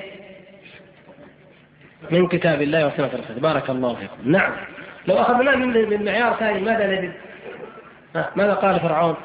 [2.10, 3.40] من كتاب الله وسنة رسوله.
[3.40, 4.32] بارك الله فيكم.
[4.32, 4.52] نعم.
[5.06, 7.12] لو أخذنا من معيار ثاني ماذا نجد؟
[8.36, 9.16] ماذا قال فرعون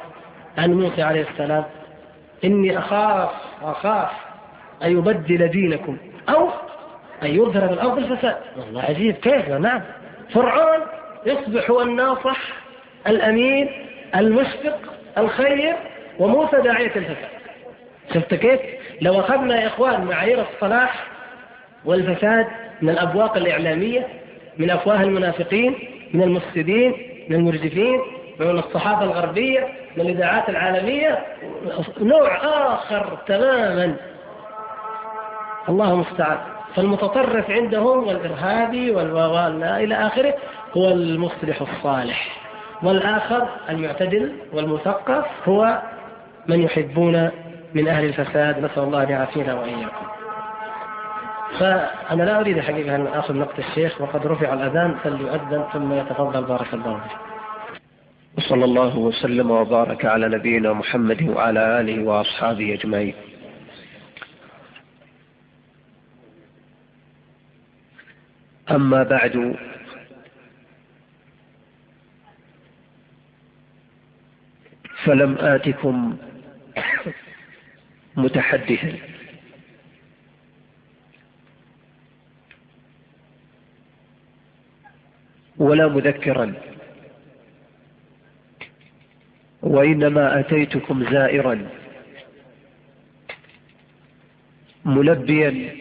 [0.58, 1.64] عن موسى عليه السلام؟
[2.44, 3.30] إني أخاف
[3.62, 4.10] أخاف
[4.82, 5.96] أن يبدل دينكم
[6.28, 6.48] أو
[7.22, 8.36] أن يظهر في الأرض الفساد.
[8.56, 9.14] والله عجيب.
[9.14, 9.82] كيف؟ نعم.
[10.34, 10.80] فرعون
[11.26, 12.38] يصبح هو الناصح
[13.06, 13.68] الأمين
[14.16, 15.76] المشفق الخير
[16.18, 17.28] وموسى داعية الفساد.
[18.14, 18.60] شفت كيف؟
[19.00, 21.06] لو أخذنا يا إخوان معايير الصلاح
[21.84, 22.46] والفساد
[22.82, 24.08] من الأبواق الإعلامية
[24.58, 25.74] من أفواه المنافقين
[26.14, 26.94] من المفسدين
[27.28, 28.00] من المرجفين
[28.40, 31.26] من الصحافة الغربية من الإذاعات العالمية
[32.00, 32.36] نوع
[32.74, 33.96] آخر تماما.
[35.68, 36.38] الله المستعان.
[36.76, 40.34] فالمتطرف عندهم والإرهابي والوالا إلى آخره
[40.76, 42.49] هو المصلح الصالح.
[42.82, 45.82] والآخر المعتدل والمثقف هو
[46.48, 47.30] من يحبون
[47.74, 48.64] من أهل الفساد.
[48.64, 50.06] نسأل الله أن يعافينا وإياكم.
[51.58, 56.44] فأنا لا أريد حقيقة أن آخذ نقط الشيخ وقد رفع الأذان فليؤذن ثم يتفضل.
[56.44, 57.18] بارك الله فيك.
[58.38, 63.14] وصلى الله وسلم وبارك على نبينا محمد وعلى آله وأصحابه أجمعين.
[68.70, 69.56] أما بعد
[75.04, 76.16] فلم آتكم
[78.16, 78.92] متحدثا.
[85.58, 86.54] ولا مذكرا.
[89.62, 91.68] وإنما أتيتكم زائرا.
[94.84, 95.76] ملبيا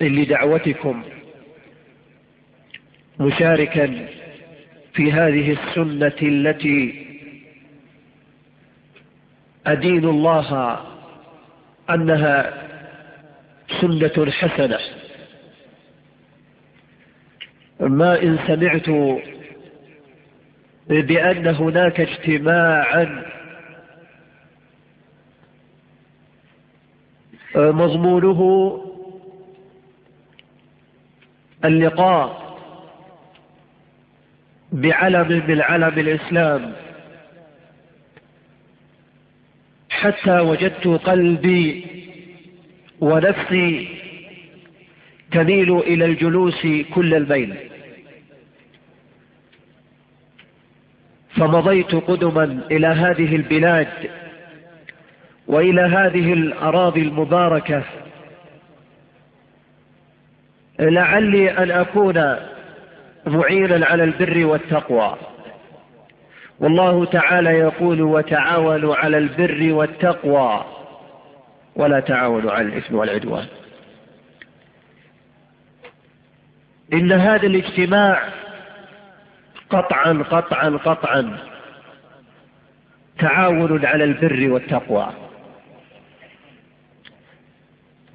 [0.00, 1.02] لدعوتكم.
[3.20, 4.06] مشاركا
[4.94, 7.11] في هذه السنة التي
[9.66, 10.80] أدين الله
[11.90, 12.52] أنها
[13.80, 14.78] سنة حسنة.
[17.80, 18.88] ما إن سمعت
[20.88, 23.24] بأن هناك اجتماعا
[27.56, 28.40] مضمونه
[31.64, 32.56] اللقاء
[34.72, 36.72] بعلم من علم الإسلام.
[40.02, 41.86] حتى وجدت قلبي
[43.00, 43.88] ونفسي
[45.32, 47.54] تميل إلى الجلوس كل الميل
[51.36, 54.10] فمضيت قدما إلى هذه البلاد
[55.46, 57.82] وإلى هذه الأراضي المباركة.
[60.78, 62.36] لعلي أن أكون
[63.26, 65.16] معينا على البر والتقوى.
[66.60, 70.64] والله تعالى يقول وتعاونوا على البر والتقوى
[71.76, 73.46] ولا تعاونوا على الإثم والعدوان.
[76.92, 78.28] إن هذا الاجتماع
[79.70, 81.38] قطعا قطعا قطعا
[83.18, 85.12] تعاون على البر والتقوى.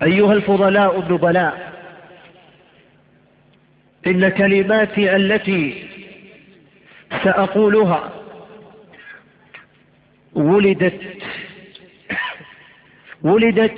[0.03, 1.73] أيها الفضلاء النبلاء
[4.07, 5.87] إن كلماتي التي
[7.23, 8.16] سأقولها
[10.33, 11.01] ولدت
[13.21, 13.77] ولدت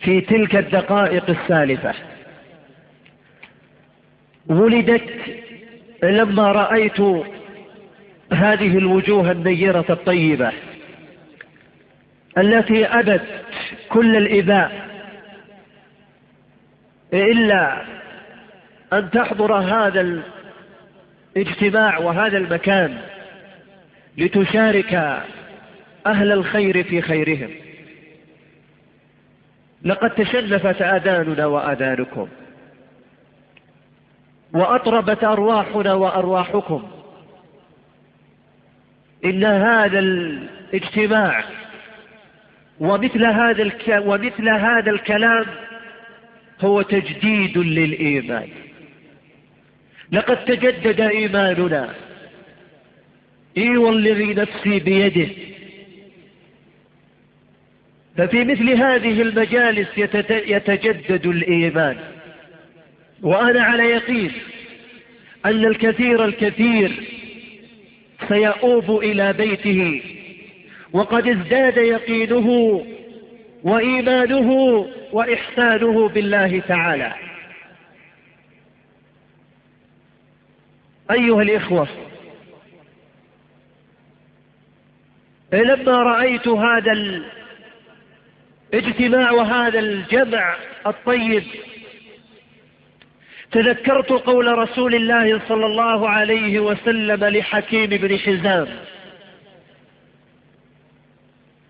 [0.00, 1.94] في تلك الدقائق السالفة.
[4.46, 5.10] ولدت
[6.02, 7.00] لما رأيت
[8.32, 10.52] هذه الوجوه النيرة الطيبة
[12.38, 13.22] التي أبت
[13.88, 14.88] كل الإباء
[17.12, 17.84] إلا
[18.92, 20.22] أن تحضر هذا
[21.36, 22.98] الاجتماع وهذا المكان.
[24.18, 24.94] لتشارك
[26.06, 27.50] أهل الخير في خيرهم
[29.82, 32.28] لقد تشنفت آذاننا وآذانكم
[34.52, 36.88] وأطربت أرواحنا وأرواحكم
[39.24, 41.44] إن هذا الاجتماع
[42.80, 43.72] ومثل هذا.
[43.98, 45.46] ومثل هذا الكلام
[46.60, 48.48] هو تجديد للإيمان
[50.12, 51.94] لقد تجدد إيماننا
[53.58, 55.28] إي والذي نفسي بيده.
[58.16, 59.88] ففي مثل هذه المجالس
[60.28, 61.96] يتجدد الإيمان.
[63.22, 64.32] وأنا على يقين
[65.46, 66.92] أن الكثير الكثير
[68.28, 70.02] سيؤوب إلى بيته.
[70.92, 72.80] وقد ازداد يقينه
[73.62, 74.50] وإيمانه
[75.12, 77.14] وإحسانه بالله تعالى.
[81.10, 81.88] أيها الإخوة
[85.62, 86.92] لما رأيت هذا
[88.72, 91.44] الاجتماع وهذا الجمع الطيب
[93.52, 98.68] تذكرت قول رسول الله صلى الله عليه وسلم لحكيم بن حزام.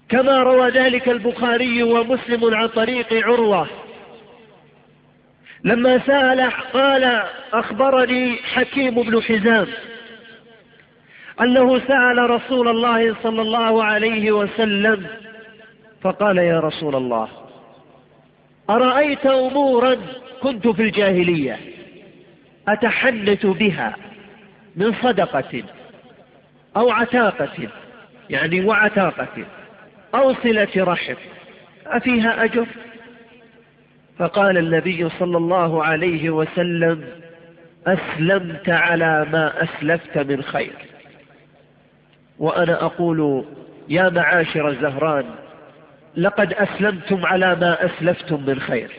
[0.08, 3.68] كما روى ذلك البخاري ومسلم عن طريق عروة
[5.64, 7.22] لما سأل قال
[7.52, 9.66] أخبرني حكيم بن حزام
[11.40, 15.06] أنه سأل رسول الله صلى الله عليه وسلم
[16.02, 17.28] فقال يا رسول الله
[18.70, 19.96] أرأيت أمورا
[20.42, 21.58] كنت في الجاهلية
[22.68, 23.96] أتحنث بها
[24.76, 25.62] من صدقة
[26.76, 27.68] أو عتاقة
[28.30, 29.46] يعني وعتاقة
[30.14, 31.14] أو صلة رحم
[31.86, 32.66] أفيها أجر؟
[34.18, 37.04] فقال النبي صلى الله عليه وسلم
[37.86, 40.93] أسلمت على ما أسلفت من خير.
[42.38, 43.44] وأنا أقول
[43.88, 45.24] يا معاشر الزهران
[46.16, 48.90] لقد أسلمتم على ما أسلفتم من خير.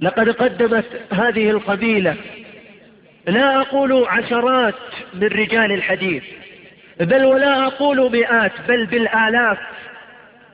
[0.00, 2.16] لقد قدمت هذه القبيلة
[3.26, 4.74] لا أقول عشرات
[5.14, 6.24] من رجال الحديث
[7.00, 9.58] بل ولا أقول مئات بل بالآلاف.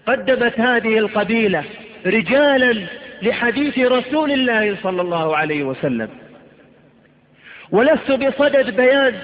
[0.07, 1.65] قدمت هذه القبيلة
[2.07, 2.87] رجالا
[3.23, 6.09] لحديث رسول الله صلى الله عليه وسلم.
[7.71, 9.15] ولست بصدد بيان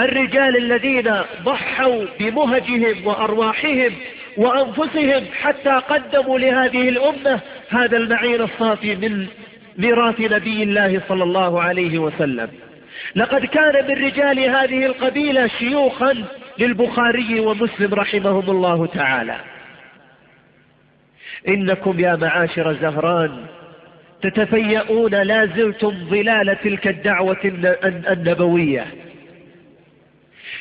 [0.00, 3.92] الرجال الذين ضحوا بمهجهم وأرواحهم
[4.36, 9.26] وأنفسهم حتى قدموا لهذه الأمة هذا المعين الصافي من
[9.78, 12.48] ميراث نبي الله صلى الله عليه وسلم.
[13.14, 16.24] لقد كان من رجال هذه القبيلة شيوخا
[16.58, 19.36] للبخاري ومسلم رحمهم الله تعالى.
[21.48, 23.46] إنكم يا معاشر الزهران
[24.22, 27.40] تتفيئون لا زلتم ظلال تلك الدعوة
[27.84, 28.86] النبوية.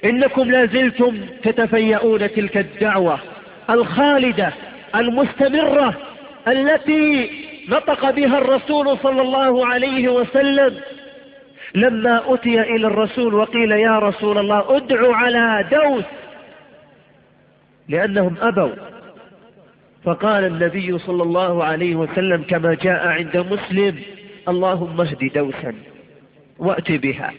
[0.05, 3.19] إنكم لا زلتم تتفيئون تلك الدعوة
[3.69, 4.53] الخالدة
[4.95, 5.93] المستمرة
[6.47, 7.29] التي
[7.69, 10.73] نطق بها الرسول صلى الله عليه وسلم.
[11.75, 16.03] لما أتي إلى الرسول وقيل يا رسول الله ادعو على دوس
[17.89, 18.75] لأنهم أبوا.
[20.03, 23.95] فقال النبي صلى الله عليه وسلم كما جاء عند مسلم
[24.47, 25.73] اللهم اهد دوسا
[26.59, 27.33] وأت بها.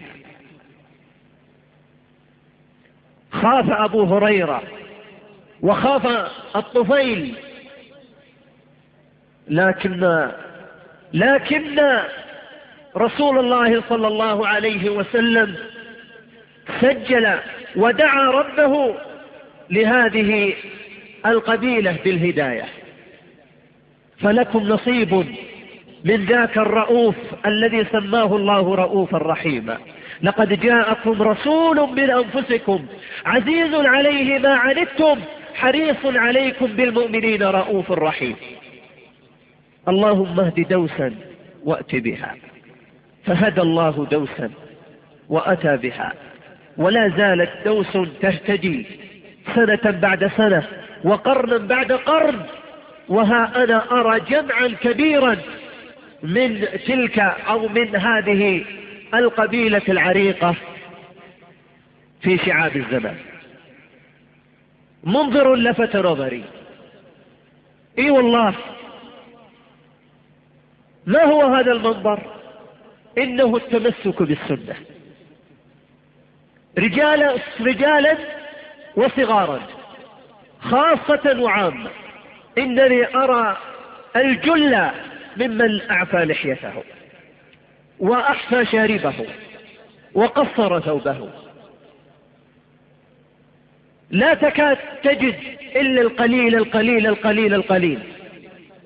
[3.32, 4.62] خاف أبو هريرة
[5.62, 6.06] وخاف
[6.56, 7.34] الطفيل.
[9.48, 10.28] لكن
[11.14, 11.80] لكن
[12.96, 15.56] رسول الله صلى الله عليه وسلم
[16.80, 17.38] سجل
[17.76, 18.94] ودعا ربه
[19.70, 20.54] لهذه
[21.26, 22.64] القبيلة بالهداية.
[24.20, 25.14] فلكم نصيب
[26.04, 27.16] من ذاك الرؤوف
[27.46, 29.78] الذي سماه الله رؤوفا رحيما.
[30.22, 32.86] لقد جاءكم رسول من أنفسكم
[33.26, 35.20] عزيز عليه ما عنتم
[35.54, 38.36] حريص عليكم بالمؤمنين رؤوف رحيم.
[39.88, 41.14] اللهم اهد دوسا
[41.64, 42.36] وأت بها
[43.26, 44.50] فهدى الله دوسا
[45.28, 46.12] وأتى بها
[46.76, 48.86] ولا زالت دوس تهتدي
[49.54, 50.62] سنة بعد سنة
[51.04, 52.40] وقرنا بعد قرن
[53.08, 55.36] وها أنا أرى جمعا كبيرا
[56.22, 58.64] من تلك أو من هذه
[59.14, 60.54] القبيلة العريقة
[62.22, 63.16] في شعاب الزمان.
[65.04, 66.44] منظر لفت نظري.
[67.98, 68.54] إي والله
[71.06, 72.20] ما هو هذا المنظر؟
[73.18, 74.76] إنه التمسك بالسنة.
[76.78, 78.16] رجالا رجالا
[78.96, 79.60] وصغارا
[80.60, 81.90] خاصة وعامة.
[82.58, 83.56] إنني أرى
[84.16, 84.90] الجل
[85.36, 86.82] ممن أعفى لحيته
[88.00, 89.26] وأحفى شاربه
[90.14, 91.30] وقصر ثوبه.
[94.10, 95.34] لا تكاد تجد
[95.76, 97.98] إلا القليل القليل القليل القليل.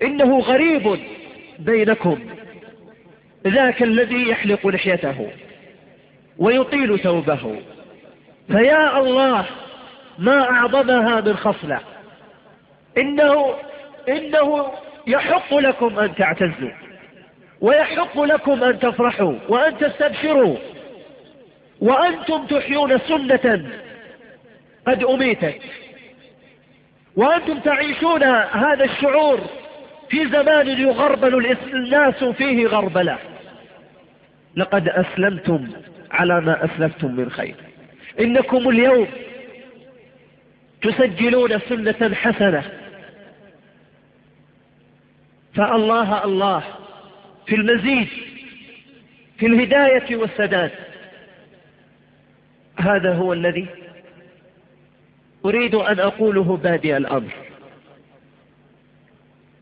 [0.03, 0.99] إنه غريب
[1.59, 2.19] بينكم.
[3.47, 5.31] ذاك الذي يحلق لحيته
[6.39, 7.61] ويطيل ثوبه.
[8.49, 9.47] فيا الله
[10.19, 11.81] ما أعظمها من خصلة.
[12.99, 13.55] إنه,
[14.09, 14.73] إنه
[15.07, 16.92] يحق لكم أن تعتزوا.
[17.63, 20.57] ويحق لكم أن تفرحوا وأن تستبشروا
[21.81, 23.71] وأنتم تحيون سنة
[24.87, 25.61] قد أميتت.
[27.17, 29.41] وأنتم تعيشون هذا الشعور
[30.09, 33.19] في زمان يغربل الناس فيه غربلة.
[34.57, 35.69] لقد أسلمتم
[36.11, 37.55] على ما أسلفتم من خير.
[38.21, 39.07] إنكم اليوم
[40.83, 42.63] تسجلون سنة حسنة.
[45.55, 46.63] فالله الله
[47.47, 48.09] في المزيد
[49.39, 50.71] في الهداية والسداد.
[52.77, 53.67] هذا هو الذي
[55.45, 57.33] أريد أن أقوله بادئ الأمر.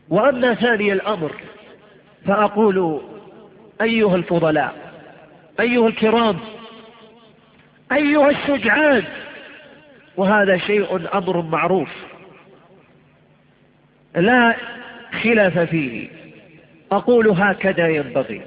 [0.09, 1.35] وأما ثاني الأمر
[2.25, 3.01] فأقول
[3.81, 4.93] أيها الفضلاء
[5.59, 6.39] أيها الكرام
[7.91, 9.03] أيها الشجعان
[10.17, 11.89] وهذا شيء أمر معروف
[14.15, 14.55] لا
[15.23, 16.20] خلاف فيه.
[16.91, 18.41] أقول هكذا ينبغي.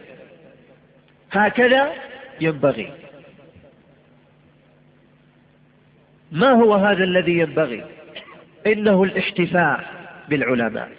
[1.32, 1.92] هكذا
[2.40, 2.92] ينبغي.
[6.32, 7.84] ما هو هذا الذي ينبغي؟
[8.66, 9.84] إنه الاحتفاء
[10.28, 10.90] بالعلماء.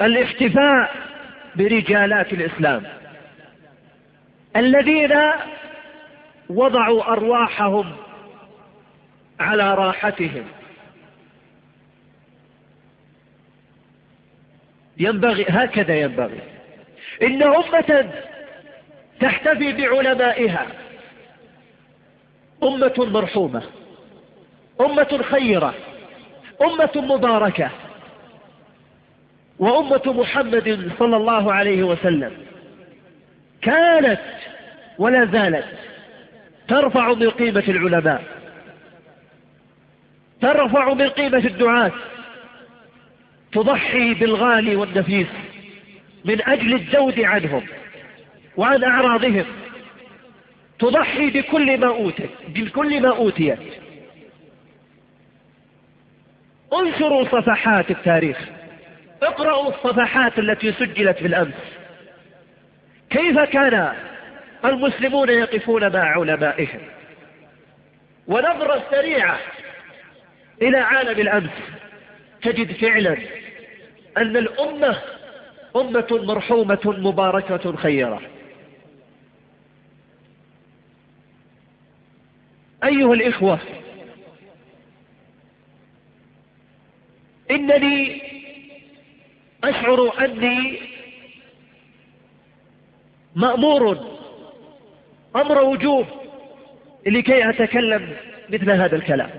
[0.00, 0.94] الاحتفاء
[1.56, 2.82] برجالات الإسلام.
[4.56, 5.12] الذين
[6.48, 7.96] وضعوا أرواحهم
[9.40, 10.44] على راحتهم.
[14.98, 16.40] ينبغي هكذا ينبغي.
[17.22, 18.10] إن أمة
[19.20, 20.66] تحتفي بعلمائها
[22.62, 23.62] أمة مرحومة
[24.80, 25.74] أمة خيرة
[26.62, 27.70] أمة مباركة
[29.58, 32.32] وأمة محمد صلى الله عليه وسلم
[33.62, 34.20] كانت
[34.98, 35.66] ولا زالت
[36.68, 38.22] ترفع من قيمة العلماء
[40.40, 41.92] ترفع من قيمة الدعاة.
[43.52, 45.26] تضحي بالغالي والنفيس
[46.24, 47.66] من أجل الزود عنهم
[48.56, 49.44] وعن أعراضهم.
[50.78, 53.58] تضحي بكل ما أوتت بكل ما أوتيت
[56.72, 58.38] انشروا صفحات التاريخ.
[59.22, 61.54] اقرأوا الصفحات التي سجلت في الأمس
[63.10, 63.92] كيف كان
[64.64, 66.80] المسلمون يقفون مع علمائهم؟
[68.26, 69.38] ونظرة سريعة
[70.62, 71.50] إلى عالم الأمس.
[72.46, 73.16] تجد فعلا
[74.16, 75.02] أن الأمة
[75.76, 78.22] أمة مرحومة مباركة خيرة.
[82.84, 83.58] أيها الإخوة
[87.50, 88.22] إنني
[89.64, 90.80] أشعر أني
[93.36, 94.16] مأمور
[95.36, 96.06] أمر وجوب
[97.06, 98.16] لكي أتكلم
[98.48, 99.30] مثل هذا الكلام.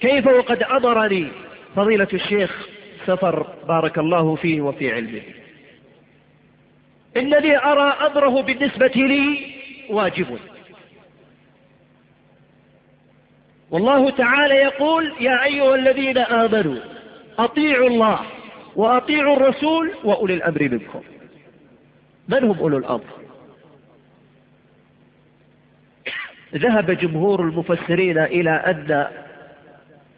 [0.00, 1.28] كيف وقد أمرني
[1.76, 2.68] فضيلة الشيخ
[3.06, 5.22] سفر بارك الله فيه وفي علمه.
[7.16, 9.54] إنني أرى أمره بالنسبة لي
[9.90, 10.38] واجب.
[13.70, 16.80] والله تعالى يقول يا أيها الذين آمنوا
[17.38, 18.20] أطيعوا الله
[18.76, 21.02] وأطيعوا الرسول وأولي الأمر منكم.
[22.28, 23.20] من هم أولو الأمر؟
[26.54, 29.06] ذهب جمهور المفسرين إلى أن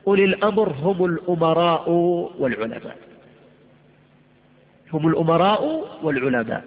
[0.06, 1.90] أولي الأمر هم الأمراء
[2.38, 2.96] والعلماء.
[4.92, 6.64] هم الأمراء والعلماء.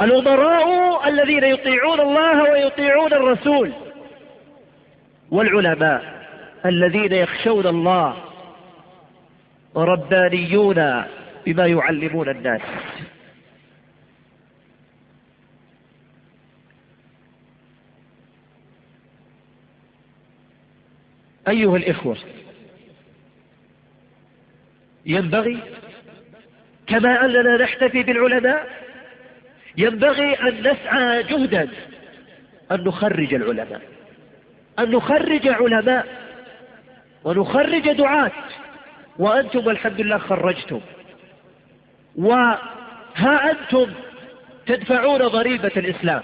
[0.00, 3.72] الأمراء الذين يطيعون الله ويطيعون الرسول.
[5.30, 6.26] والعلماء
[6.66, 8.16] الذين يخشون الله.
[9.74, 11.04] وربانيون
[11.46, 12.60] بما يعلمون الناس.
[21.48, 22.16] أيها الإخوة
[25.06, 25.58] ينبغي
[26.86, 28.66] كما أننا نحتفي بالعلماء
[29.76, 31.68] ينبغي أن نسعى جهدا
[32.72, 33.80] أن نخرج العلماء
[34.78, 36.06] أن نخرج علماء
[37.24, 38.32] ونخرج دعاة.
[39.18, 40.80] وأنتم الحمد لله خرجتم.
[42.16, 43.92] وها أنتم
[44.66, 46.22] تدفعون ضريبة الإسلام.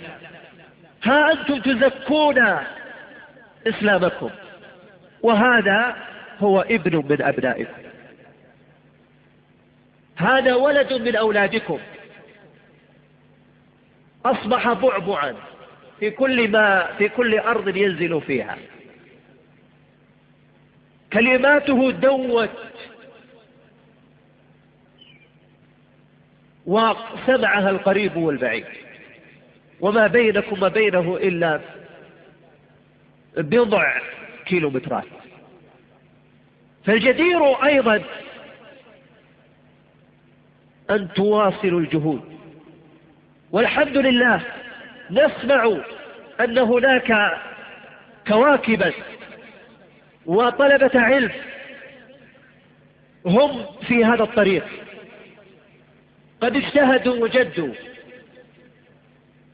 [1.05, 2.57] ها أنتم تزكون
[3.67, 4.31] إسلامكم.
[5.23, 5.97] وهذا
[6.41, 7.83] هو ابن من أبنائكم.
[10.17, 11.79] هذا ولد من أولادكم.
[14.25, 15.35] أصبح بعبعا
[16.01, 18.59] في كل ما في كل أرض ينزل فيها.
[21.13, 22.51] كلماته دوت.
[26.67, 28.67] وسمعها القريب والبعيد.
[29.81, 31.61] وما بينكم وبينه إلا
[33.37, 33.99] بضع
[34.47, 35.05] كيلومترات.
[36.85, 38.03] فالجدير أيضا
[40.93, 42.23] أن تواصلوا الجهود.
[43.53, 44.41] والحمد لله
[45.11, 45.77] نسمع
[46.41, 47.39] أن هناك
[48.27, 48.93] كواكبا
[50.27, 51.31] وطلبة علم
[53.27, 54.65] هم في هذا الطريق.
[56.41, 57.75] قد اجتهدوا وجدوا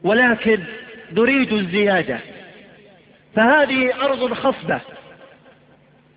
[0.03, 0.64] ولكن
[1.12, 2.18] نريد الزيادة.
[3.36, 4.80] فهذه أرض خصبة.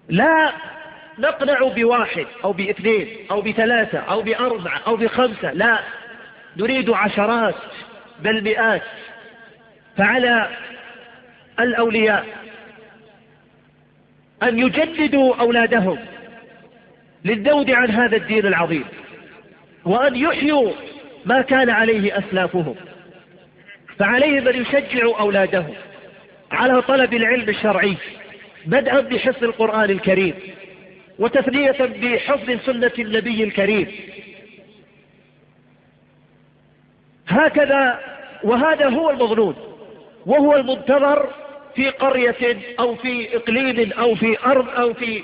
[0.10, 0.54] لا
[1.20, 5.80] نقنع بواحد أو باثنين أو بثلاثة أو بأربعة أو بخمسة لا.
[6.58, 7.56] نريد عشرات
[8.20, 8.82] بل مئات.
[9.98, 10.50] فعلى
[11.60, 12.26] الأولياء
[14.44, 16.00] أن يجددوا أولادهم
[17.26, 18.86] للذود عن هذا الدين العظيم
[19.86, 20.72] وأن يحيوا
[21.26, 22.76] ما كان عليه أسلافهم.
[24.00, 25.74] فعليهم أن يشجعوا أولادهم
[26.52, 27.98] على طلب العلم الشرعي
[28.66, 30.34] بدءا بحفظ القرآن الكريم.
[31.22, 33.88] وتثنية بحفظ سنة النبي الكريم.
[37.28, 38.00] هكذا
[38.44, 39.56] وهذا هو المظنون
[40.26, 41.30] وهو المنتظر
[41.76, 45.24] في قرية أو في إقليم أو في أرض أو في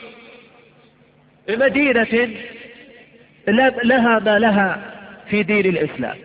[1.49, 2.29] مدينة
[3.83, 4.93] لها ما لها
[5.29, 6.17] في دين الإسلام.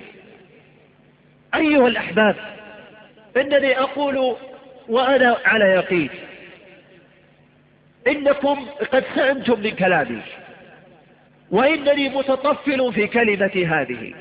[1.55, 2.37] أيها الأحباب
[3.37, 4.37] إنني أقول
[4.89, 6.11] وأنا على يقين
[8.07, 10.23] إنكم قد سأمتم من كلامي
[11.51, 14.15] وإنني متطفل في كلمتي هذه.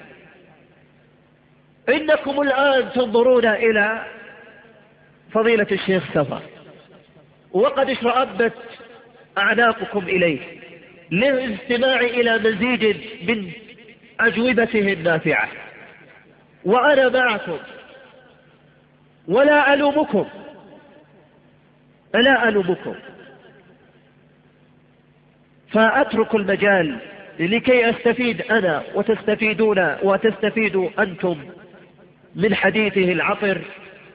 [1.90, 4.06] إنكم الآن تنظرون إلى
[5.32, 6.42] فضيلة الشيخ سفر
[7.52, 8.54] وقد اشرأبت
[9.38, 10.40] أعناقكم إليه
[11.12, 13.52] للاستماع إلى مزيد من
[14.20, 15.50] أجوبته النافعة
[16.66, 17.58] وأنا معكم
[19.28, 20.28] ولا ألومكم
[22.14, 22.96] لا ألومكم.
[25.74, 27.00] فأترك المجال
[27.40, 31.38] لكي أستفيد أنا وتستفيدون وتستفيدوا أنتم
[32.36, 33.62] من حديثه العطر.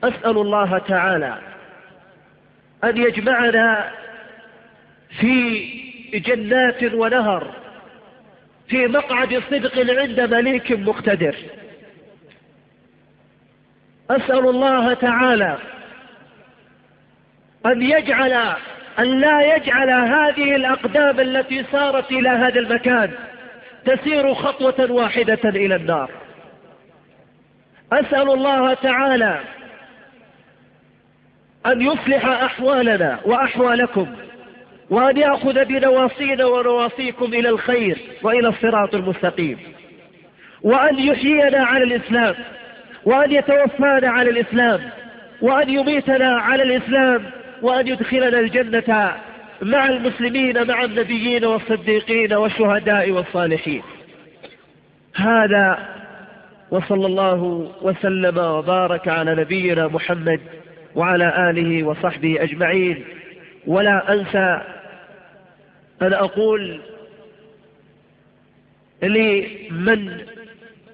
[0.04, 1.38] أسأل الله تعالى
[2.84, 3.90] أن يجمعنا
[5.20, 5.64] في
[6.14, 7.54] جنات ونهر
[8.68, 11.36] في مقعد صدق عند مليك مقتدر.
[14.10, 15.58] أسأل الله تعالى
[17.66, 18.56] أن يجعل
[18.98, 23.10] أن لا يجعل هذه الأقدام التي سارت إلى هذا المكان
[23.84, 26.10] تسير خطوة واحدة إلى النار.
[27.92, 29.40] أسأل الله تعالى
[31.66, 34.06] أن يصلح أحوالنا وأحوالكم
[34.90, 39.58] وأن يأخذ بنواصينا ونواصيكم إلى الخير وإلى الصراط المستقيم.
[40.62, 42.34] وأن يحيينا على الإسلام
[43.04, 44.80] وأن يتوفانا على الإسلام
[45.42, 47.24] وأن يميتنا على الإسلام
[47.62, 49.12] وأن يدخلنا الجنة
[49.62, 53.82] مع المسلمين مع النبيين والصديقين والشهداء والصالحين.
[55.14, 55.88] هذا
[56.70, 60.40] وصلى الله وسلم وبارك على نبينا محمد
[60.94, 63.04] وعلى آله وصحبه أجمعين.
[63.66, 64.60] ولا أنسى
[66.02, 66.80] أن أقول
[69.02, 70.20] لمن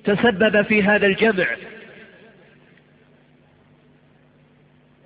[0.04, 1.46] تسبب في هذا الجمع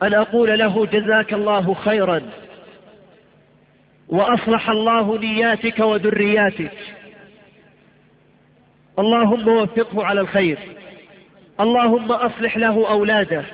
[0.02, 2.22] أن أقول له جزاك الله خيرا
[4.08, 6.72] وأصلح الله نياتك وذرياتك.
[8.98, 10.58] اللهم وفقه على الخير.
[11.60, 13.44] اللهم أصلح له أولاده.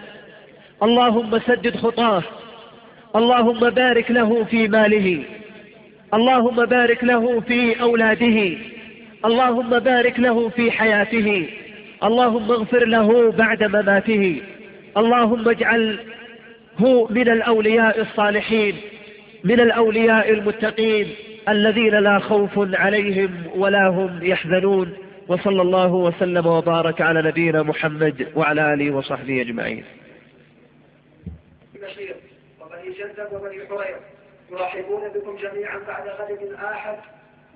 [0.82, 2.22] اللهم سدد خطاه.
[3.16, 5.24] اللهم بارك له في ماله.
[6.14, 8.59] اللهم بارك له في أولاده.
[9.24, 11.49] اللهم بارك له في حياته.
[12.05, 14.43] اللهم اغفر له بعد مماته.
[14.97, 15.99] اللهم اجعل
[16.79, 18.77] هو من الأولياء الصالحين
[19.45, 21.14] من الأولياء المتقين
[21.49, 24.97] الذين لا خوف عليهم ولا هم يحزنون.
[25.29, 29.85] وصلى الله وسلم وبارك على نبينا محمد وعلى آله وصحبه أجمعين.
[31.75, 32.16] بشير
[32.61, 32.95] وبني
[33.33, 33.97] وبني حرير
[34.51, 36.99] يرحبون بكم جميعا بعد غد الآحد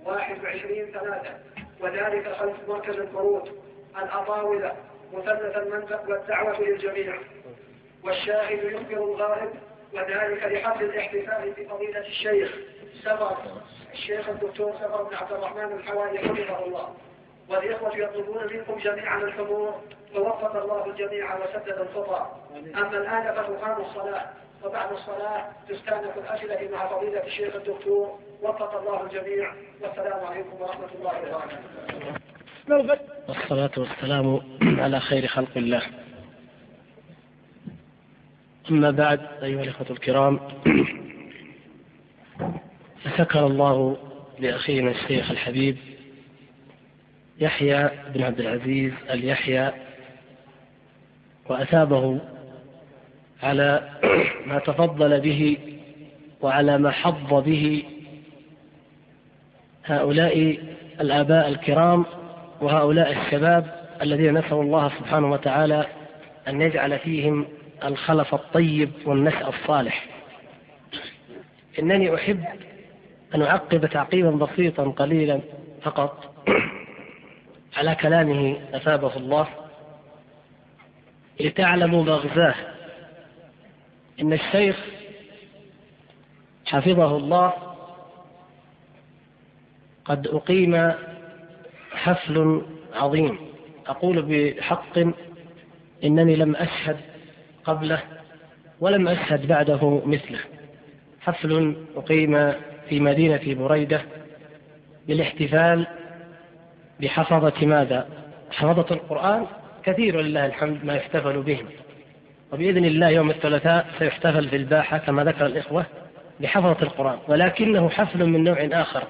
[0.05, 1.35] 21 ثلاثة
[1.81, 3.49] وذلك خلف مركز الفروض
[4.03, 4.73] الأطاولة
[5.12, 7.14] مثلث المنطق والدعوة للجميع.
[8.07, 9.51] والشاهد يخبر الغائب
[9.93, 12.57] وذلك لحفل الاحتفال بفضيلة الشيخ
[13.03, 13.37] سفر
[13.93, 16.95] الشيخ الدكتور سفر بن عبد الرحمن الحوالي حفظه الله.
[17.49, 19.75] والإخوة يطلبون منكم جميعا الحضور
[20.15, 22.27] ووفق الله الجميع وسدد الخطى
[22.75, 24.27] أما الآن فتقام الصلاة
[24.65, 28.19] وبعد الصلاة تستأنف الأسئلة مع فضيلة الشيخ الدكتور.
[28.43, 29.53] وفق الله الجميع
[29.83, 31.37] والسلام عليكم ورحمة الله
[32.69, 33.03] وبركاته.
[33.29, 34.41] والصلاة والسلام
[34.81, 35.83] على خير خلق الله.
[38.71, 40.41] أما بعد أيها الإخوة الكرام
[43.05, 43.97] فشكر الله
[44.39, 45.77] لأخينا الشيخ الحبيب
[47.41, 49.73] يحيى بن عبد العزيز اليحيى
[51.49, 52.21] وأثابه
[53.43, 53.91] على
[54.47, 55.59] ما تفضل به
[56.41, 57.83] وعلى ما حظ به
[59.85, 60.59] هؤلاء
[61.01, 62.05] الآباء الكرام
[62.61, 65.87] وهؤلاء الشباب الذين نسأل الله سبحانه وتعالى
[66.49, 67.47] أن يجعل فيهم
[67.85, 70.07] الخلف الطيب والنشأ الصالح.
[71.79, 72.45] إنني أحب
[73.35, 75.41] أن أعقب تعقيبا بسيطا قليلا
[75.83, 76.35] فقط
[77.77, 79.49] على كلامه أثابه الله.
[81.41, 82.55] لتعلموا مغزاه.
[84.20, 84.77] إن الشيخ
[86.66, 87.53] حفظه الله.
[90.05, 90.93] قد أقيم
[91.93, 92.62] حفل
[92.95, 93.39] عظيم.
[93.87, 94.99] أقول بحق
[96.05, 97.16] إنني لم أشهد
[97.67, 98.01] قبله
[98.81, 100.39] ولم أشهد بعده مثله.
[101.21, 102.53] حفل أقيم
[102.89, 104.03] في مدينة بريدة
[105.07, 105.87] بالاحتفال
[107.01, 108.09] بحفظة ماذا؟
[108.51, 109.47] حفظة القرآن
[109.85, 111.67] كثير ولله الحمد ما يحتفل بهم
[112.53, 115.87] وبإذن الله يوم الثلاثاء سيحتفل في الباحة كما ذكر الإخوة
[116.41, 117.19] بحفظة القرآن.
[117.29, 119.03] ولكنه حفل من نوع آخر.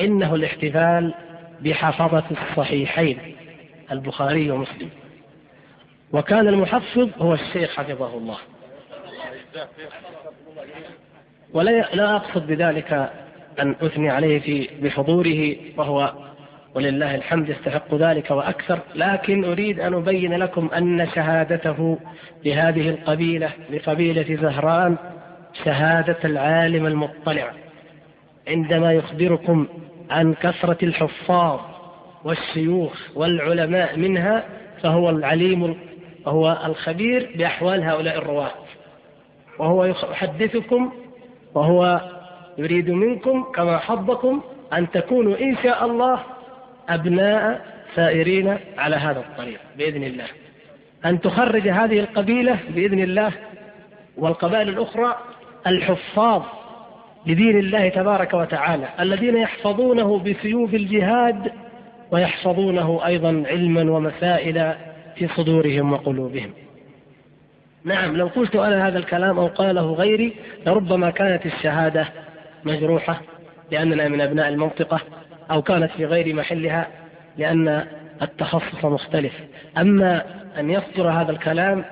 [0.00, 1.14] إنه الاحتفال
[1.60, 3.18] بحفظة الصحيحين
[3.92, 4.90] البخاري ومسلم.
[6.12, 8.38] وكان المحفظ هو الشيخ حفظه الله.
[11.52, 13.10] ولا لا أقصد بذلك
[13.60, 16.12] أن أثني عليه في بحضوره وهو
[16.74, 21.98] ولله الحمد يستحق ذلك وأكثر لكن أريد أن أبين لكم أن شهادته
[22.44, 24.96] لهذه القبيلة لقبيلة زهران
[25.64, 27.52] شهادة العالم المطلع
[28.48, 29.66] عندما يخبركم
[30.10, 31.60] عن كثرة الحفاظ
[32.24, 34.44] والشيوخ والعلماء منها
[34.82, 35.87] فهو العليم
[36.28, 38.52] وهو الخبير بأحوال هؤلاء الرواة.
[39.58, 40.92] وهو يحدثكم
[41.54, 42.00] وهو
[42.58, 44.40] يريد منكم كما حظكم
[44.72, 46.20] أن تكونوا إن شاء الله
[46.88, 47.60] أبناء
[47.94, 50.26] سائرين على هذا الطريق بإذن الله.
[51.04, 53.32] أن تخرج هذه القبيلة بإذن الله
[54.16, 55.16] والقبائل الأخرى
[55.66, 56.42] الحفاظ
[57.26, 61.52] لدين الله تبارك وتعالى الذين يحفظونه بسيوف الجهاد
[62.10, 64.74] ويحفظونه أيضا علما ومسائل
[65.18, 66.50] في صدورهم وقلوبهم.
[67.84, 70.34] نعم لو قلت أنا هذا الكلام أو قاله غيري
[70.66, 72.08] لربما كانت الشهادة
[72.64, 73.20] مجروحة
[73.70, 75.00] لأننا من أبناء المنطقة
[75.50, 76.88] أو كانت في غير محلها
[77.38, 77.84] لأن
[78.22, 79.32] التخصص مختلف.
[79.78, 80.22] أما
[80.58, 81.84] أن يصدر هذا الكلام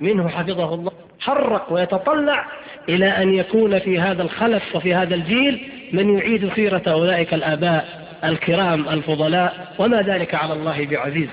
[0.00, 2.46] منه حفظه الله حرق ويتطلع
[2.88, 7.88] إلى أن يكون في هذا الخلف وفي هذا الجيل من يعيد سيرة أولئك الآباء
[8.24, 11.28] الكرام الفضلاء وما ذلك على الله بعزيز.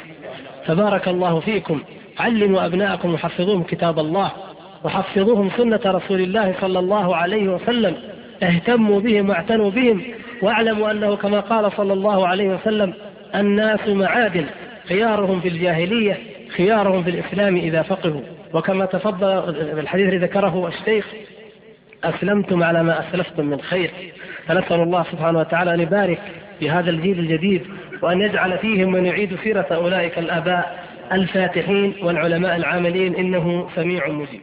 [0.68, 1.82] فبارك الله فيكم.
[2.20, 4.32] علموا أبناءكم وحفظوهم كتاب الله.
[4.84, 7.96] وحفظوهم سنة رسول الله صلى الله عليه وسلم.
[8.44, 10.02] اهتموا بهم واعتنوا بهم.
[10.42, 12.94] واعلموا أنه كما قال صلى الله عليه وسلم
[13.36, 14.46] الناس معادن.
[14.88, 16.18] خيارهم في الجاهلية
[16.58, 18.22] خيارهم في الإسلام إذا فقهوا.
[18.54, 19.28] وكما تفضل
[19.80, 21.08] الحديث الذي ذكره الشيخ
[22.04, 23.92] أسلمتم على ما أسلفتم من خير.
[24.48, 26.20] فنسأل الله سبحانه وتعالى أن يبارك
[26.60, 27.62] في هذا الجيل الجديد.
[28.02, 34.42] وأن يجعل فيهم من يعيد سيرة أولئك الآباء الفاتحين والعلماء العاملين إنه سميع مجيب.